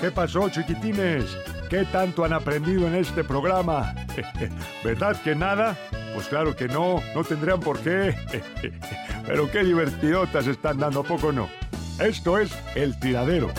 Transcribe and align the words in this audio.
¿Qué 0.00 0.10
pasó, 0.10 0.48
chiquitines? 0.48 1.36
¿Qué 1.68 1.84
tanto 1.84 2.24
han 2.24 2.32
aprendido 2.32 2.88
en 2.88 2.94
este 2.94 3.22
programa? 3.22 3.94
¿Verdad 4.84 5.20
que 5.22 5.34
nada? 5.34 5.76
Pues 6.14 6.26
claro 6.26 6.56
que 6.56 6.68
no, 6.68 7.02
no 7.14 7.22
tendrían 7.22 7.60
por 7.60 7.78
qué. 7.80 8.14
Pero 9.26 9.50
qué 9.50 9.62
divertidotas 9.62 10.46
están 10.46 10.78
dando, 10.78 11.00
¿a 11.00 11.04
poco 11.04 11.32
no? 11.32 11.50
Esto 11.98 12.38
es 12.38 12.50
El 12.74 12.98
Tiradero. 12.98 13.52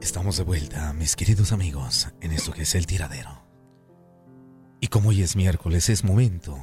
Estamos 0.00 0.36
de 0.38 0.42
vuelta, 0.42 0.92
mis 0.92 1.14
queridos 1.14 1.52
amigos, 1.52 2.08
en 2.20 2.32
esto 2.32 2.52
que 2.52 2.62
es 2.62 2.74
el 2.74 2.86
tiradero. 2.86 3.51
Y 4.82 4.88
como 4.88 5.10
hoy 5.10 5.22
es 5.22 5.36
miércoles, 5.36 5.88
es 5.88 6.02
momento 6.02 6.58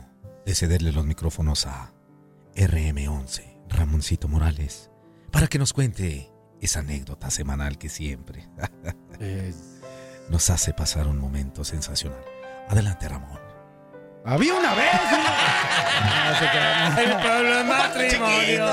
de 0.45 0.53
cederle 0.53 0.91
los 0.91 1.05
micrófonos 1.05 1.65
a 1.65 1.93
RM11, 2.53 3.61
Ramoncito 3.69 4.27
Morales, 4.27 4.91
para 5.31 5.47
que 5.47 5.57
nos 5.57 5.71
cuente 5.71 6.29
esa 6.59 6.81
anécdota 6.81 7.29
semanal 7.29 7.77
que 7.77 7.87
siempre 7.87 8.49
nos 10.29 10.49
hace 10.49 10.73
pasar 10.73 11.07
un 11.07 11.17
momento 11.17 11.63
sensacional. 11.63 12.19
Adelante, 12.67 13.07
Ramón. 13.07 13.39
Había 14.25 14.53
una 14.53 14.75
vez. 14.75 14.89
El 16.97 17.11
pueblo 17.21 17.59
es 17.59 17.65
matrimonio. 17.65 18.65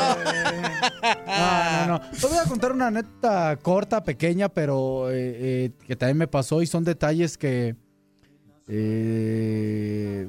No, 1.25 1.87
no, 1.87 1.87
no. 1.87 2.01
Te 2.01 2.27
voy 2.27 2.39
a 2.39 2.49
contar 2.49 2.73
una 2.73 2.91
neta 2.91 3.57
corta, 3.63 4.03
pequeña, 4.03 4.49
pero 4.49 5.09
eh, 5.13 5.15
eh, 5.15 5.71
que 5.87 5.95
también 5.95 6.19
me 6.19 6.27
pasó 6.27 6.63
y 6.63 6.67
son 6.67 6.83
detalles 6.83 7.39
que 7.39 7.77
eh, 8.69 10.29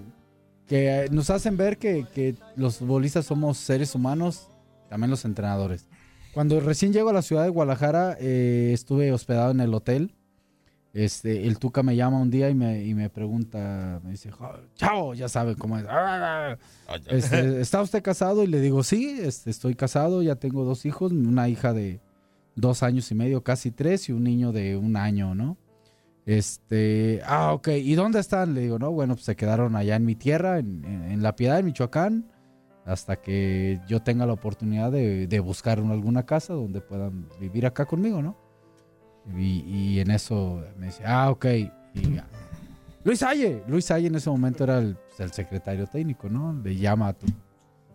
que 0.67 1.07
nos 1.11 1.29
hacen 1.29 1.57
ver 1.57 1.77
que, 1.77 2.05
que 2.13 2.35
los 2.55 2.77
futbolistas 2.77 3.25
somos 3.25 3.57
seres 3.57 3.95
humanos, 3.95 4.47
también 4.89 5.09
los 5.09 5.25
entrenadores. 5.25 5.87
Cuando 6.33 6.59
recién 6.59 6.93
llego 6.93 7.09
a 7.09 7.13
la 7.13 7.21
ciudad 7.21 7.43
de 7.43 7.49
Guadalajara, 7.49 8.17
eh, 8.19 8.71
estuve 8.73 9.11
hospedado 9.11 9.51
en 9.51 9.59
el 9.59 9.73
hotel. 9.73 10.13
Este, 10.93 11.47
el 11.47 11.59
Tuca 11.59 11.83
me 11.83 11.95
llama 11.95 12.19
un 12.19 12.29
día 12.31 12.49
y 12.49 12.55
me, 12.55 12.83
y 12.83 12.93
me 12.95 13.09
pregunta, 13.09 13.99
me 14.03 14.11
dice, 14.11 14.31
"Jo, 14.31 14.49
chao, 14.75 15.13
ya 15.13 15.29
saben 15.29 15.55
cómo 15.55 15.77
es. 15.77 15.85
Este, 17.07 17.61
¿Está 17.61 17.81
usted 17.81 18.01
casado? 18.01 18.43
Y 18.43 18.47
le 18.47 18.59
digo, 18.61 18.83
sí, 18.83 19.17
este, 19.21 19.49
estoy 19.49 19.75
casado, 19.75 20.21
ya 20.23 20.35
tengo 20.35 20.63
dos 20.63 20.85
hijos, 20.85 21.11
una 21.11 21.49
hija 21.49 21.73
de 21.73 21.99
dos 22.55 22.83
años 22.83 23.11
y 23.11 23.15
medio, 23.15 23.43
casi 23.43 23.71
tres, 23.71 24.09
y 24.09 24.11
un 24.11 24.23
niño 24.23 24.51
de 24.51 24.75
un 24.75 24.95
año, 24.95 25.35
¿no? 25.35 25.57
Este, 26.27 27.21
ah, 27.25 27.53
ok, 27.53 27.69
¿y 27.69 27.95
dónde 27.95 28.19
están? 28.19 28.53
Le 28.53 28.59
digo, 28.59 28.77
no, 28.77 28.91
bueno, 28.91 29.13
pues 29.15 29.23
se 29.25 29.37
quedaron 29.37 29.77
allá 29.77 29.95
en 29.95 30.03
mi 30.05 30.13
tierra, 30.13 30.59
en, 30.59 30.83
en- 30.83 31.03
en 31.11 31.23
La 31.23 31.37
Piedad, 31.37 31.57
en 31.57 31.65
Michoacán, 31.67 32.29
hasta 32.85 33.15
que 33.21 33.79
yo 33.87 34.01
tenga 34.01 34.25
la 34.25 34.33
oportunidad 34.33 34.91
de, 34.91 35.25
de 35.27 35.39
buscar 35.39 35.79
una- 35.79 35.93
alguna 35.93 36.25
casa 36.25 36.53
donde 36.53 36.81
puedan 36.81 37.29
vivir 37.39 37.65
acá 37.65 37.85
conmigo, 37.85 38.21
¿no? 38.21 38.35
Y, 39.37 39.61
y 39.61 39.99
en 40.01 40.11
eso 40.11 40.61
me 40.77 40.87
dice, 40.87 41.03
ah, 41.05 41.31
ok. 41.31 41.45
Y. 41.45 41.71
Luis 43.05 43.23
Aye, 43.23 43.63
Luis 43.67 43.89
Aye 43.91 44.07
en 44.07 44.15
ese 44.15 44.29
momento 44.29 44.65
era 44.65 44.79
el, 44.79 44.95
pues, 45.07 45.21
el 45.21 45.31
secretario 45.31 45.87
técnico, 45.87 46.27
¿no? 46.29 46.51
Le 46.61 46.75
llama 46.75 47.07
a 47.07 47.13
tu, 47.13 47.25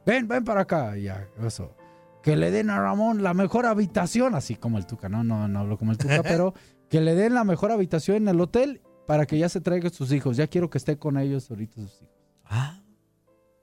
ven, 0.06 0.26
ven 0.26 0.42
para 0.42 0.62
acá, 0.62 0.96
y 0.96 1.02
ya, 1.02 1.26
¿qué 1.36 1.42
pasó? 1.42 1.76
Que 2.22 2.34
le 2.34 2.50
den 2.50 2.70
a 2.70 2.80
Ramón 2.80 3.22
la 3.22 3.34
mejor 3.34 3.66
habitación, 3.66 4.34
así 4.34 4.54
como 4.54 4.78
el 4.78 4.86
Tuca, 4.86 5.10
no, 5.10 5.22
no, 5.22 5.48
no 5.48 5.58
hablo 5.60 5.76
como 5.76 5.92
el 5.92 5.98
Tuca, 5.98 6.22
pero 6.22 6.54
que 6.92 7.00
le 7.00 7.14
den 7.14 7.32
la 7.32 7.42
mejor 7.42 7.72
habitación 7.72 8.18
en 8.18 8.28
el 8.28 8.38
hotel 8.38 8.82
para 9.06 9.24
que 9.24 9.38
ya 9.38 9.48
se 9.48 9.62
traiga 9.62 9.88
sus 9.88 10.12
hijos. 10.12 10.36
Ya 10.36 10.46
quiero 10.46 10.68
que 10.68 10.76
esté 10.76 10.98
con 10.98 11.16
ellos 11.16 11.50
ahorita 11.50 11.76
sus 11.76 12.02
hijos. 12.02 12.10
Ah, 12.44 12.82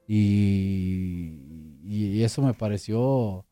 Y, 0.08 1.38
y 1.84 2.24
eso 2.24 2.42
me 2.42 2.56
pareció, 2.56 3.46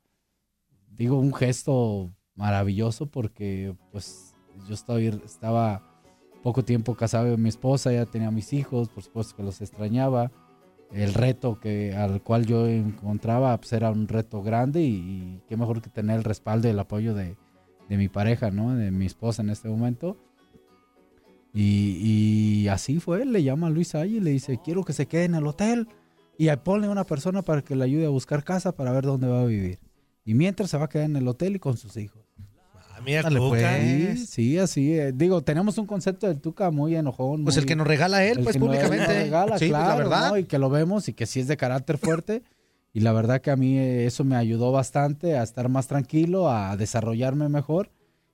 digo, 0.90 1.20
un 1.20 1.32
gesto 1.32 2.12
maravilloso 2.34 3.06
porque 3.06 3.76
pues 3.92 4.34
yo 4.68 4.74
estaba, 4.74 5.00
estaba 5.00 6.02
poco 6.42 6.66
tiempo 6.66 6.96
casado 6.96 7.30
con 7.30 7.44
mi 7.44 7.50
esposa, 7.50 7.94
ya 7.94 8.08
tenía 8.08 8.32
mis 8.32 8.54
hijos, 8.54 8.90
por 8.90 9.04
supuesto 9.04 9.36
que 9.36 9.44
los 9.44 9.62
extrañaba. 9.62 10.32
El 10.92 11.14
reto 11.14 11.60
que, 11.60 11.94
al 11.94 12.24
cual 12.24 12.48
yo 12.48 12.66
encontraba 12.66 13.56
pues, 13.58 13.74
era 13.74 13.92
un 13.92 14.08
reto 14.08 14.42
grande 14.42 14.82
y, 14.82 14.96
y 14.96 15.42
qué 15.48 15.56
mejor 15.56 15.84
que 15.84 15.92
tener 15.92 16.18
el 16.18 16.24
respaldo 16.24 16.68
y 16.68 16.72
el 16.72 16.80
apoyo 16.80 17.14
de, 17.14 17.38
de 17.90 17.98
mi 17.98 18.10
pareja, 18.10 18.52
¿no? 18.52 18.76
De 18.76 18.92
mi 18.92 19.06
esposa 19.06 19.42
en 19.42 19.50
este 19.50 19.70
momento. 19.70 20.18
Y, 21.54 22.62
y 22.64 22.68
así 22.68 23.00
fue, 23.00 23.26
le 23.26 23.42
llama 23.44 23.68
a 23.68 23.70
Luis 23.70 23.96
Ay 23.96 24.18
y 24.18 24.20
le 24.20 24.32
dice, 24.32 24.60
quiero 24.64 24.84
que 24.84 24.94
se 24.94 25.08
quede 25.08 25.24
en 25.26 25.36
el 25.36 25.48
hotel 25.48 25.88
y 26.38 26.50
ahí 26.50 26.58
ponle 26.58 26.88
una 26.88 27.04
persona 27.04 27.42
para 27.42 27.64
que 27.64 27.76
le 27.76 27.84
ayude 27.84 28.06
a 28.06 28.10
buscar 28.10 28.44
casa 28.44 28.74
para 28.76 28.92
ver 28.92 29.06
dónde 29.06 29.28
va 29.28 29.42
a 29.42 29.46
vivir. 29.46 29.80
Y 30.24 30.34
mientras 30.36 30.70
se 30.70 30.78
va 30.78 30.86
a 30.86 30.90
quedar 30.90 31.06
en 31.06 31.16
el 31.16 31.28
hotel 31.28 31.56
y 31.56 31.60
con 31.60 31.78
sus 31.78 31.98
hijos. 31.98 32.22
Ah, 32.76 33.00
mira, 33.04 33.24
Dale, 33.24 33.38
Tuca. 33.40 33.50
pues. 33.50 34.20
Sí, 34.20 34.26
sí, 34.28 34.58
así. 34.60 34.94
eh, 34.94 35.14
digo, 35.16 35.42
tenemos 35.42 35.78
un 35.78 35.88
concepto 35.88 36.28
del 36.28 36.40
Tuca 36.42 36.70
muy 36.70 36.96
enojón. 36.96 37.44
Pues 37.44 37.56
muy- 37.56 37.62
el 37.62 37.66
que 37.66 37.76
nos 37.76 37.88
regala 37.88 38.24
él, 38.26 38.42
pues 38.44 38.58
públicamente. 38.58 39.08
nos 39.08 39.08
regala, 39.24 39.58
sí, 39.58 39.70
pues, 39.70 39.70
claro, 39.70 39.90
la 39.90 39.96
verdad. 39.96 40.30
¿no? 40.32 40.38
Y 40.38 40.44
que 40.44 40.60
lo 40.60 40.70
vemos 40.70 41.08
y 41.08 41.14
que 41.14 41.26
sí 41.26 41.40
es 41.40 41.48
de 41.48 41.58
carácter 41.58 41.98
fuerte. 41.98 42.44
y 42.94 43.02
la 43.02 43.12
verdad 43.14 43.42
que 43.42 43.52
a 43.52 43.56
mí 43.56 43.78
eh, 43.78 44.06
eso 44.06 44.24
me 44.24 44.36
ayudó 44.36 44.72
bastante 44.72 45.38
a 45.38 45.44
estar 45.44 45.70
más 45.70 45.88
tranquilo, 45.88 46.50
a 46.50 46.76
desarrollarme 46.78 47.50
mejor 47.50 47.92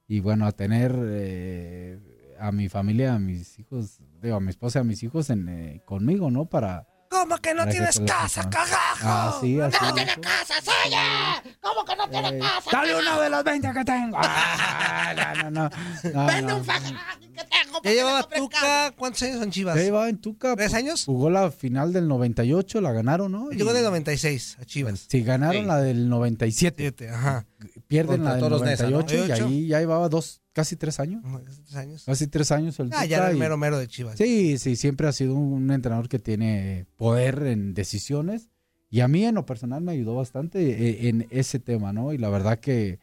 y 0.07 0.19
bueno, 0.19 0.45
a 0.45 0.51
tener, 0.51 0.95
eh, 1.03 2.35
a 2.39 2.51
mi 2.51 2.69
familia, 2.69 3.15
a 3.15 3.19
mis 3.19 3.57
hijos, 3.59 3.99
digo, 4.21 4.35
a 4.37 4.39
mi 4.39 4.49
esposa 4.49 4.79
a 4.79 4.83
mis 4.83 5.01
hijos 5.03 5.29
en, 5.29 5.49
eh, 5.49 5.81
conmigo, 5.85 6.29
¿no? 6.31 6.45
Para... 6.45 6.87
¿Cómo 7.09 7.37
que 7.37 7.53
no 7.53 7.63
que 7.65 7.71
tienes 7.71 7.99
lo 7.99 8.05
casa, 8.07 8.49
cagajo? 8.49 9.37
Así, 9.37 9.59
así. 9.61 9.77
¡No 9.81 9.93
tienes 9.93 10.17
casa, 10.17 10.55
oye! 10.85 11.55
¿Cómo 11.61 11.85
que 11.85 11.95
no 11.95 12.07
tienes 12.09 12.31
Eh, 12.33 12.39
casa? 12.39 12.69
Dale 12.71 12.95
uno 12.95 13.21
de 13.21 13.29
los 13.29 13.43
20 13.43 13.71
que 13.71 13.85
tengo. 13.85 14.17
Ah, 14.19 15.13
no, 15.15 15.43
no, 15.43 15.51
no. 15.51 15.69
no, 16.11 16.25
Vende 16.25 16.41
no. 16.51 16.57
un 16.57 16.65
faja 16.65 16.79
que 17.21 17.27
tengo. 17.43 17.52
Ya 17.83 17.91
llevaba 17.91 18.23
Tuca. 18.23 18.93
¿cuántos 18.97 19.21
años 19.23 19.39
son 19.39 19.51
Chivas? 19.51 19.75
Ya 19.75 19.83
llevaba 19.83 20.09
en 20.09 20.17
Tuca. 20.17 20.55
¿Tres 20.55 20.73
años? 20.73 21.03
Jugó 21.05 21.29
la 21.29 21.51
final 21.51 21.91
del 21.93 22.07
98, 22.07 22.79
la 22.81 22.91
ganaron, 22.93 23.31
¿no? 23.31 23.51
Y- 23.51 23.55
Llegó 23.57 23.73
del 23.73 23.83
96 23.83 24.57
a 24.61 24.65
Chivas. 24.65 25.05
Sí, 25.09 25.21
ganaron 25.21 25.63
Sí. 25.63 25.67
la 25.67 25.81
del 25.81 26.07
97. 26.09 26.75
Siete, 26.77 27.09
ajá. 27.09 27.45
Pierden 27.87 28.17
Contra 28.17 28.29
la 28.29 28.33
del 28.35 28.39
Toros 28.43 28.61
Neza, 28.61 28.83
¿no? 28.85 28.91
98 28.91 29.15
y 29.15 29.27
98. 29.27 29.45
ahí 29.47 29.67
ya 29.67 29.79
llevaba 29.79 30.07
dos, 30.09 30.41
casi 30.53 30.75
tres 30.75 30.99
años. 30.99 31.21
Ajá, 31.25 31.41
Tres 31.43 31.75
años. 31.75 32.03
Casi 32.05 32.27
tres 32.27 32.51
años 32.51 32.79
el 32.79 32.89
Ah, 32.93 33.05
ya 33.05 33.17
Tuca 33.17 33.17
era 33.17 33.29
el 33.31 33.35
y- 33.37 33.39
mero 33.39 33.57
mero 33.57 33.77
de 33.77 33.87
Chivas. 33.87 34.17
Sí, 34.17 34.57
sí, 34.57 34.75
siempre 34.75 35.07
ha 35.07 35.11
sido 35.11 35.35
un 35.35 35.69
entrenador 35.71 36.07
que 36.09 36.19
tiene 36.19 36.85
poder 36.97 37.43
en 37.47 37.73
decisiones 37.73 38.49
y 38.89 39.01
a 39.01 39.07
mí 39.07 39.25
en 39.25 39.35
lo 39.35 39.45
personal 39.45 39.81
me 39.81 39.91
ayudó 39.91 40.15
bastante 40.15 40.59
eh, 40.69 41.09
en 41.09 41.27
ese 41.31 41.59
tema, 41.59 41.91
¿no? 41.93 42.13
Y 42.13 42.17
la 42.17 42.29
verdad 42.29 42.59
que, 42.59 42.99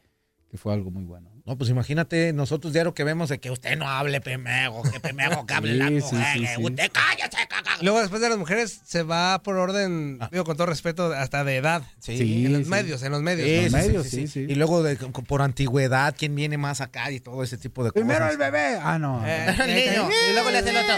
que 0.50 0.56
fue 0.58 0.72
algo 0.72 0.90
muy 0.90 1.04
bueno. 1.04 1.29
No, 1.50 1.58
pues 1.58 1.68
imagínate, 1.68 2.32
nosotros 2.32 2.72
diario 2.72 2.94
que 2.94 3.02
vemos 3.02 3.28
de 3.28 3.40
que 3.40 3.50
usted 3.50 3.76
no 3.76 3.88
hable 3.88 4.20
primero, 4.20 4.82
que 4.82 5.00
primero 5.00 5.44
que 5.46 5.54
hable 5.54 5.72
Sí, 5.72 5.78
la 5.78 5.90
mujer, 5.90 6.26
sí, 6.34 6.40
que 6.42 6.54
sí. 6.54 6.62
usted 6.62 6.92
cállese. 6.92 7.36
Luego, 7.82 7.98
después 8.00 8.22
de 8.22 8.28
las 8.28 8.38
mujeres, 8.38 8.80
se 8.84 9.02
va 9.02 9.42
por 9.42 9.56
orden, 9.56 10.18
Ah. 10.20 10.28
digo 10.30 10.44
con 10.44 10.56
todo 10.56 10.66
respeto, 10.68 11.12
hasta 11.12 11.42
de 11.42 11.56
edad. 11.56 11.82
Sí, 11.98 12.44
en 12.46 12.52
los 12.52 12.62
sí. 12.62 12.68
medios, 12.68 13.02
en 13.02 13.10
los 13.10 13.20
medios. 13.22 13.48
Sí, 13.48 13.56
¿no? 13.56 13.62
Los 13.62 13.72
sí, 13.72 13.80
sí, 13.82 13.86
medios, 13.88 14.04
sí, 14.06 14.10
sí, 14.10 14.26
sí. 14.28 14.46
sí. 14.46 14.52
Y 14.52 14.54
luego 14.54 14.84
de- 14.84 14.94
por 14.96 15.42
antigüedad, 15.42 16.14
quién 16.16 16.36
viene 16.36 16.56
más 16.56 16.80
acá 16.80 17.10
y 17.10 17.18
todo 17.18 17.42
ese 17.42 17.58
tipo 17.58 17.82
de 17.82 17.90
cosas. 17.90 18.06
Primero 18.06 18.30
el 18.30 18.36
bebé. 18.36 18.78
Ah, 18.80 18.96
no. 19.00 19.20
Eh, 19.26 19.46
El 19.58 19.74
niño. 19.74 20.08
Y 20.30 20.32
luego 20.34 20.50
le 20.52 20.58
hace 20.58 20.70
el 20.70 20.76
otro. 20.76 20.96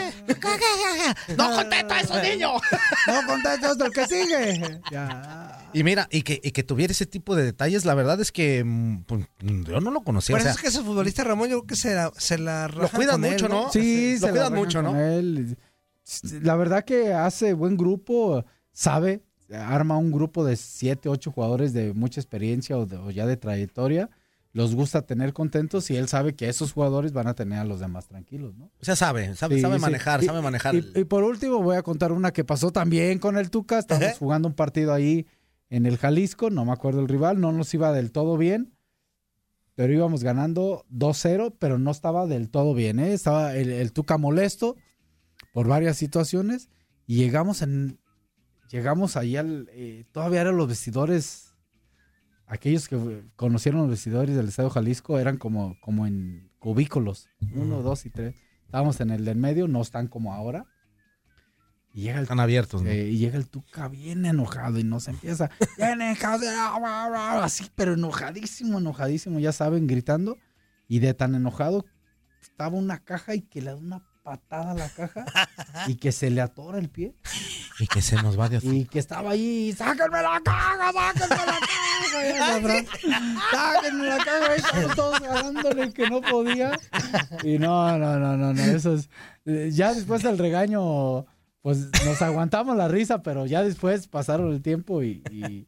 ¡No 1.37 1.51
contesta 1.57 1.95
a 1.97 2.01
esos 2.01 2.23
niños! 2.23 2.61
No 3.07 3.27
contestas 3.27 3.77
el 3.81 3.93
que 3.93 4.07
sigue. 4.07 4.81
Ya. 4.91 5.59
Y 5.73 5.83
mira, 5.85 6.07
y 6.11 6.23
que, 6.23 6.41
y 6.43 6.51
que 6.53 6.63
tuviera 6.63 6.93
ese 6.93 7.07
tipo 7.07 7.35
de 7.35 7.45
detalles, 7.45 7.85
la 7.85 7.95
verdad 7.95 8.21
es 8.21 8.31
que 8.31 8.63
mm, 8.65 9.03
pues, 9.05 9.25
yo 9.41 9.81
no 9.81 9.91
lo 9.91 10.03
conocía. 10.03 10.35
Por 10.37 10.42
eso 10.43 10.49
sea, 10.49 10.53
es 10.53 10.61
que 10.61 10.69
ese 10.69 10.83
futbolista 10.83 11.25
Ramón, 11.25 11.49
yo 11.49 11.59
creo 11.61 11.67
que 11.67 11.77
se 11.77 11.95
la, 11.95 12.13
se 12.17 12.39
la 12.39 12.69
lo 12.69 12.89
cuidan 12.89 13.21
con 13.21 13.25
él, 13.25 13.33
mucho, 13.33 13.49
¿no? 13.49 13.71
Sí, 13.73 14.13
lo 14.15 14.19
se 14.21 14.27
la 14.27 14.31
cuidan 14.33 14.55
mucho, 14.55 14.83
¿no? 14.83 14.99
él. 15.01 15.57
La 16.43 16.57
verdad 16.57 16.85
que 16.85 17.13
hace 17.15 17.53
buen 17.55 17.77
grupo, 17.77 18.45
sabe, 18.73 19.23
arma 19.53 19.97
un 19.99 20.11
grupo 20.13 20.45
de 20.45 20.57
siete, 20.57 21.09
ocho 21.09 21.31
jugadores 21.31 21.73
de 21.73 21.93
mucha 21.95 22.21
experiencia 22.21 22.77
o, 22.77 22.87
de- 22.87 22.97
o 22.97 23.11
ya 23.11 23.27
de 23.27 23.37
trayectoria. 23.37 24.11
Los 24.55 24.75
gusta 24.75 25.01
tener 25.03 25.33
contentos 25.33 25.91
y 25.91 25.97
él 25.97 26.09
sabe 26.09 26.35
que 26.35 26.47
esos 26.49 26.73
jugadores 26.73 27.13
van 27.15 27.27
a 27.27 27.33
tener 27.35 27.59
a 27.59 27.65
los 27.65 27.81
demás 27.81 28.07
tranquilos, 28.09 28.55
¿no? 28.55 28.67
O 28.81 28.85
sea, 28.85 28.97
sabe, 28.97 29.35
sabe, 29.35 29.55
Sí, 29.57 29.61
sabe 29.63 29.77
sí. 29.77 29.81
manejar, 29.81 30.23
Y- 30.23 30.27
sabe 30.27 30.43
manejar. 30.43 30.75
Y, 30.75 31.05
por 31.05 31.25
último 31.25 31.63
voy 31.63 31.77
a 31.77 31.83
contar 31.83 32.13
una 32.13 32.33
que 32.33 32.45
pasó 32.45 32.71
también 32.71 33.19
con 33.19 33.39
el 33.39 33.49
Tuca. 33.51 33.79
Estábamos 33.79 34.11
Ajá. 34.11 34.19
jugando 34.19 34.49
un 34.49 34.55
partido 34.55 34.93
ahí 34.93 35.27
en 35.71 35.87
el 35.87 35.97
Jalisco, 35.97 36.51
no 36.51 36.67
me 36.67 36.73
acuerdo 36.73 37.01
el 37.01 37.09
rival, 37.09 37.41
no 37.41 37.51
nos 37.53 37.73
iba 37.73 37.93
del 37.93 38.13
todo 38.13 38.37
bien, 38.37 38.75
pero 39.75 39.93
íbamos 39.93 40.23
ganando 40.23 40.85
2-0, 40.91 41.55
pero 41.59 41.79
no 41.79 41.91
estaba 41.91 42.27
del 42.27 42.51
todo 42.51 42.75
bien, 42.75 42.99
¿eh? 42.99 43.13
Estaba 43.13 43.55
el, 43.55 43.71
el 43.71 43.93
Tuca 43.93 44.19
molesto 44.19 44.77
por 45.53 45.69
varias 45.69 45.97
situaciones 45.97 46.69
y 47.07 47.17
llegamos 47.17 47.63
en 47.63 47.99
llegamos 48.71 49.17
ahí 49.17 49.37
al 49.37 49.69
eh, 49.73 50.07
todavía 50.13 50.41
eran 50.41 50.57
los 50.57 50.69
vestidores 50.69 51.55
aquellos 52.47 52.89
que 52.89 53.25
conocieron 53.37 53.83
los 53.83 53.91
vestidores 53.91 54.35
del 54.35 54.49
Estadio 54.49 54.71
Jalisco 54.71 55.19
eran 55.19 55.37
como 55.37 55.77
como 55.81 56.07
en 56.07 56.51
cubículos, 56.59 57.29
uno, 57.55 57.83
dos 57.83 58.07
y 58.07 58.11
tres. 58.11 58.37
Estábamos 58.65 59.01
en 59.01 59.11
el 59.11 59.25
del 59.25 59.37
medio, 59.37 59.69
no 59.69 59.83
están 59.83 60.07
como 60.07 60.33
ahora. 60.33 60.65
Y 61.95 62.03
llega 62.03 62.19
el 62.19 62.23
Están 62.23 62.41
abiertos, 62.41 62.83
¿no? 62.83 62.89
eh, 62.91 63.09
y 63.11 63.19
llega 63.19 63.37
el 63.37 63.49
Tuca 63.49 63.89
bien 63.89 64.25
enojado 64.25 64.79
y 64.79 64.85
nos 64.85 65.09
empieza, 65.09 65.51
así, 67.43 67.71
pero 67.75 67.95
enojadísimo, 67.95 68.79
enojadísimo, 68.79 69.39
ya 69.39 69.53
saben, 69.53 69.87
gritando. 69.87 70.39
Y 70.89 70.99
de 71.01 71.15
tan 71.15 71.35
enojado, 71.35 71.85
estaba 72.43 72.77
una 72.77 72.99
caja 72.99 73.35
y 73.35 73.43
que 73.43 73.61
le 73.63 73.71
da 73.71 73.77
una 73.77 74.03
patada 74.23 74.71
a 74.73 74.75
la 74.75 74.89
caja 74.89 75.25
y 75.87 75.97
que 75.97 76.13
se 76.13 76.31
le 76.31 76.41
atora 76.41 76.79
el 76.79 76.89
pie. 76.89 77.15
Y 77.79 77.87
que 77.87 78.01
se 78.03 78.17
nos 78.23 78.39
va 78.39 78.49
de 78.49 78.59
Y 78.63 78.85
que 78.87 78.99
estaba 78.99 79.31
ahí, 79.31 79.73
sáquenme 79.77 80.23
la 80.23 80.41
caja, 80.45 80.93
sáquenme 80.93 81.47
la 81.47 81.61
caja. 81.61 82.85
Sáquenme 83.51 84.07
la 84.07 84.19
caja. 84.19 84.57
Y 84.57 84.59
estaban 84.61 84.97
todos 84.97 85.21
ganándole 85.21 85.93
que 85.93 86.09
no 86.09 86.21
podía. 86.21 86.79
Y 87.43 87.59
no, 87.59 87.99
no, 87.99 88.19
no, 88.19 88.37
no, 88.37 88.53
no, 88.53 88.63
eso 88.63 88.95
es. 88.95 89.09
eh, 89.47 89.71
Ya 89.73 89.95
después 89.95 90.23
del 90.23 90.39
regaño, 90.39 91.27
pues 91.63 91.89
nos 92.05 92.21
aguantamos 92.23 92.77
la 92.77 92.89
risa, 92.89 93.23
pero 93.23 93.47
ya 93.47 93.63
después 93.63 94.09
pasaron 94.09 94.53
el 94.53 94.63
tiempo 94.63 95.03
y, 95.03 95.23
y, 95.31 95.67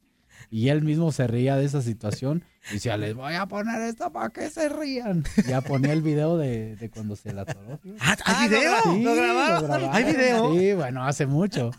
y 0.50 0.68
él 0.68 0.82
mismo 0.82 1.12
se 1.12 1.26
reía 1.26 1.56
de 1.56 1.64
esa 1.64 1.80
situación. 1.82 2.44
Y 2.70 2.74
decía, 2.74 2.96
les 2.96 3.14
voy 3.14 3.34
a 3.34 3.46
poner 3.46 3.80
esto 3.82 4.10
para 4.12 4.30
que 4.30 4.48
se 4.50 4.68
rían. 4.68 5.24
Ya 5.46 5.60
ponía 5.60 5.92
el 5.92 6.02
video 6.02 6.36
de, 6.38 6.76
de 6.76 6.90
cuando 6.90 7.14
se 7.16 7.32
la 7.32 7.42
atoró. 7.42 7.78
Ah, 8.00 8.16
Ah, 8.24 8.40
¿Hay 8.42 8.48
video? 8.48 8.70
¿lo 8.72 8.76
gra- 8.76 8.82
Sí, 8.94 9.02
¿Lo 9.02 9.14
grabaron? 9.14 9.62
grabaron. 9.68 9.90
¿Hay 9.94 10.04
video? 10.04 10.54
Sí, 10.58 10.72
bueno, 10.74 11.04
hace 11.04 11.26
mucho. 11.26 11.70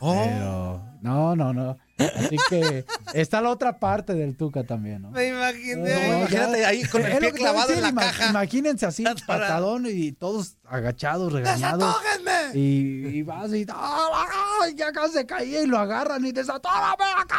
Oh. 0.00 0.22
Pero 0.24 0.82
no, 1.02 1.34
no, 1.36 1.52
no. 1.54 1.76
Así 1.96 2.36
que 2.48 2.84
está 3.12 3.40
la 3.40 3.50
otra 3.50 3.78
parte 3.78 4.14
del 4.14 4.36
Tuca 4.36 4.64
también, 4.64 5.02
¿no? 5.02 5.10
Me 5.12 5.28
imaginé. 5.28 5.76
No, 5.76 6.18
imagínate 6.18 6.60
ya- 6.60 6.68
ahí 6.68 6.84
con 6.84 7.04
el 7.04 7.18
pie 7.18 7.32
clavado 7.32 7.72
en 7.72 7.80
la 7.82 7.94
caja. 7.94 8.30
Imagínense 8.30 8.84
así, 8.86 9.04
patadón 9.26 9.86
y 9.88 10.10
todos 10.12 10.56
agachados, 10.64 11.32
regañados. 11.32 11.94
Y, 12.52 13.06
y 13.06 13.22
vas 13.22 13.52
y 13.52 13.64
¡ah, 13.68 14.66
ya 14.74 14.92
casi 14.92 15.14
se 15.14 15.26
caía 15.26 15.62
y 15.62 15.66
lo 15.66 15.78
agarran 15.78 16.24
y 16.24 16.32
desatórame 16.32 17.04
acá. 17.16 17.38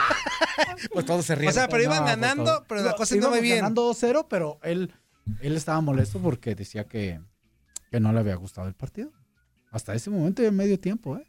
Pues 0.93 1.05
todos 1.05 1.25
se 1.25 1.35
ríen. 1.35 1.49
O 1.49 1.53
sea, 1.53 1.67
pero 1.67 1.83
iban 1.83 1.97
No, 1.99 2.03
pues, 2.05 2.15
ganando, 2.19 2.65
pero 2.67 2.81
la 2.83 2.93
cosa 2.95 3.15
no 3.15 3.21
íbamos 3.21 3.41
bien. 3.41 3.57
ganando 3.57 3.91
2-0, 3.91 4.25
pero 4.29 4.59
él, 4.63 4.93
él 5.41 5.55
estaba 5.57 5.81
molesto 5.81 6.19
porque 6.19 6.55
decía 6.55 6.85
que, 6.85 7.19
que 7.91 7.99
no 7.99 8.13
le 8.13 8.19
había 8.19 8.35
gustado 8.35 8.67
el 8.67 8.73
partido. 8.73 9.11
Hasta 9.71 9.93
ese 9.93 10.09
momento 10.09 10.41
y 10.41 10.45
en 10.45 10.55
medio 10.55 10.79
tiempo, 10.79 11.17
¿eh? 11.17 11.27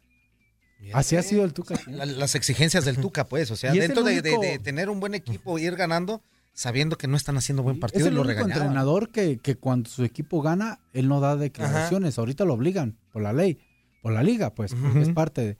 Así 0.93 1.15
ha 1.15 1.23
sido 1.23 1.43
el 1.43 1.53
Tuca. 1.53 1.75
La- 1.87 2.05
las 2.05 2.35
exigencias 2.35 2.85
del 2.85 2.97
Tuca, 2.97 3.27
pues. 3.27 3.51
O 3.51 3.55
sea, 3.55 3.71
dentro 3.73 4.03
de, 4.03 4.21
de- 4.21 4.29
único- 4.31 4.41
de 4.43 4.59
tener 4.59 4.89
un 4.89 4.99
buen 4.99 5.13
equipo, 5.15 5.57
ir 5.59 5.75
ganando, 5.75 6.21
sabiendo 6.53 6.97
que 6.97 7.07
no 7.07 7.17
están 7.17 7.37
haciendo 7.37 7.63
buen 7.63 7.79
partido, 7.79 8.01
es 8.01 8.07
el 8.07 8.13
y 8.13 8.15
lo 8.15 8.21
único 8.21 8.35
regañaban. 8.35 8.63
entrenador 8.63 9.09
que, 9.09 9.37
que 9.37 9.55
cuando 9.55 9.89
su 9.89 10.03
equipo 10.03 10.41
gana, 10.41 10.79
él 10.93 11.07
no 11.07 11.19
da 11.19 11.35
declaraciones. 11.35 12.17
Ahorita 12.19 12.45
lo 12.45 12.53
obligan 12.53 12.97
por 13.11 13.21
la 13.21 13.33
ley, 13.33 13.59
por 14.01 14.13
la 14.13 14.23
liga, 14.23 14.53
pues, 14.53 14.73
porque 14.73 15.01
es 15.01 15.09
parte 15.09 15.41
de... 15.41 15.57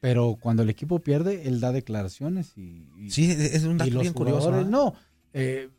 Pero 0.00 0.36
cuando 0.40 0.62
el 0.62 0.70
equipo 0.70 1.00
pierde, 1.00 1.48
él 1.48 1.58
da 1.60 1.72
declaraciones 1.72 2.52
y... 2.56 2.88
y- 2.98 3.10
Sí, 3.10 3.30
es 3.32 3.64
un 3.64 3.78
dato 3.78 3.90
los 3.90 4.02
bien 4.02 4.12
curioso. 4.14 4.52
¿ah? 4.54 4.62
no. 4.62 4.94
eh, 5.32 5.70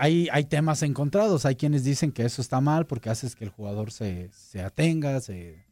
hay, 0.00 0.28
hay 0.32 0.44
temas 0.44 0.82
encontrados. 0.82 1.44
Hay 1.44 1.54
quienes 1.56 1.84
dicen 1.84 2.10
que 2.12 2.24
eso 2.24 2.40
está 2.42 2.60
mal 2.60 2.86
porque 2.86 3.10
haces 3.10 3.34
que 3.36 3.44
el 3.44 3.50
jugador 3.50 3.90
se, 3.92 4.30
se 4.32 4.62
atenga, 4.62 5.20
se 5.20 5.64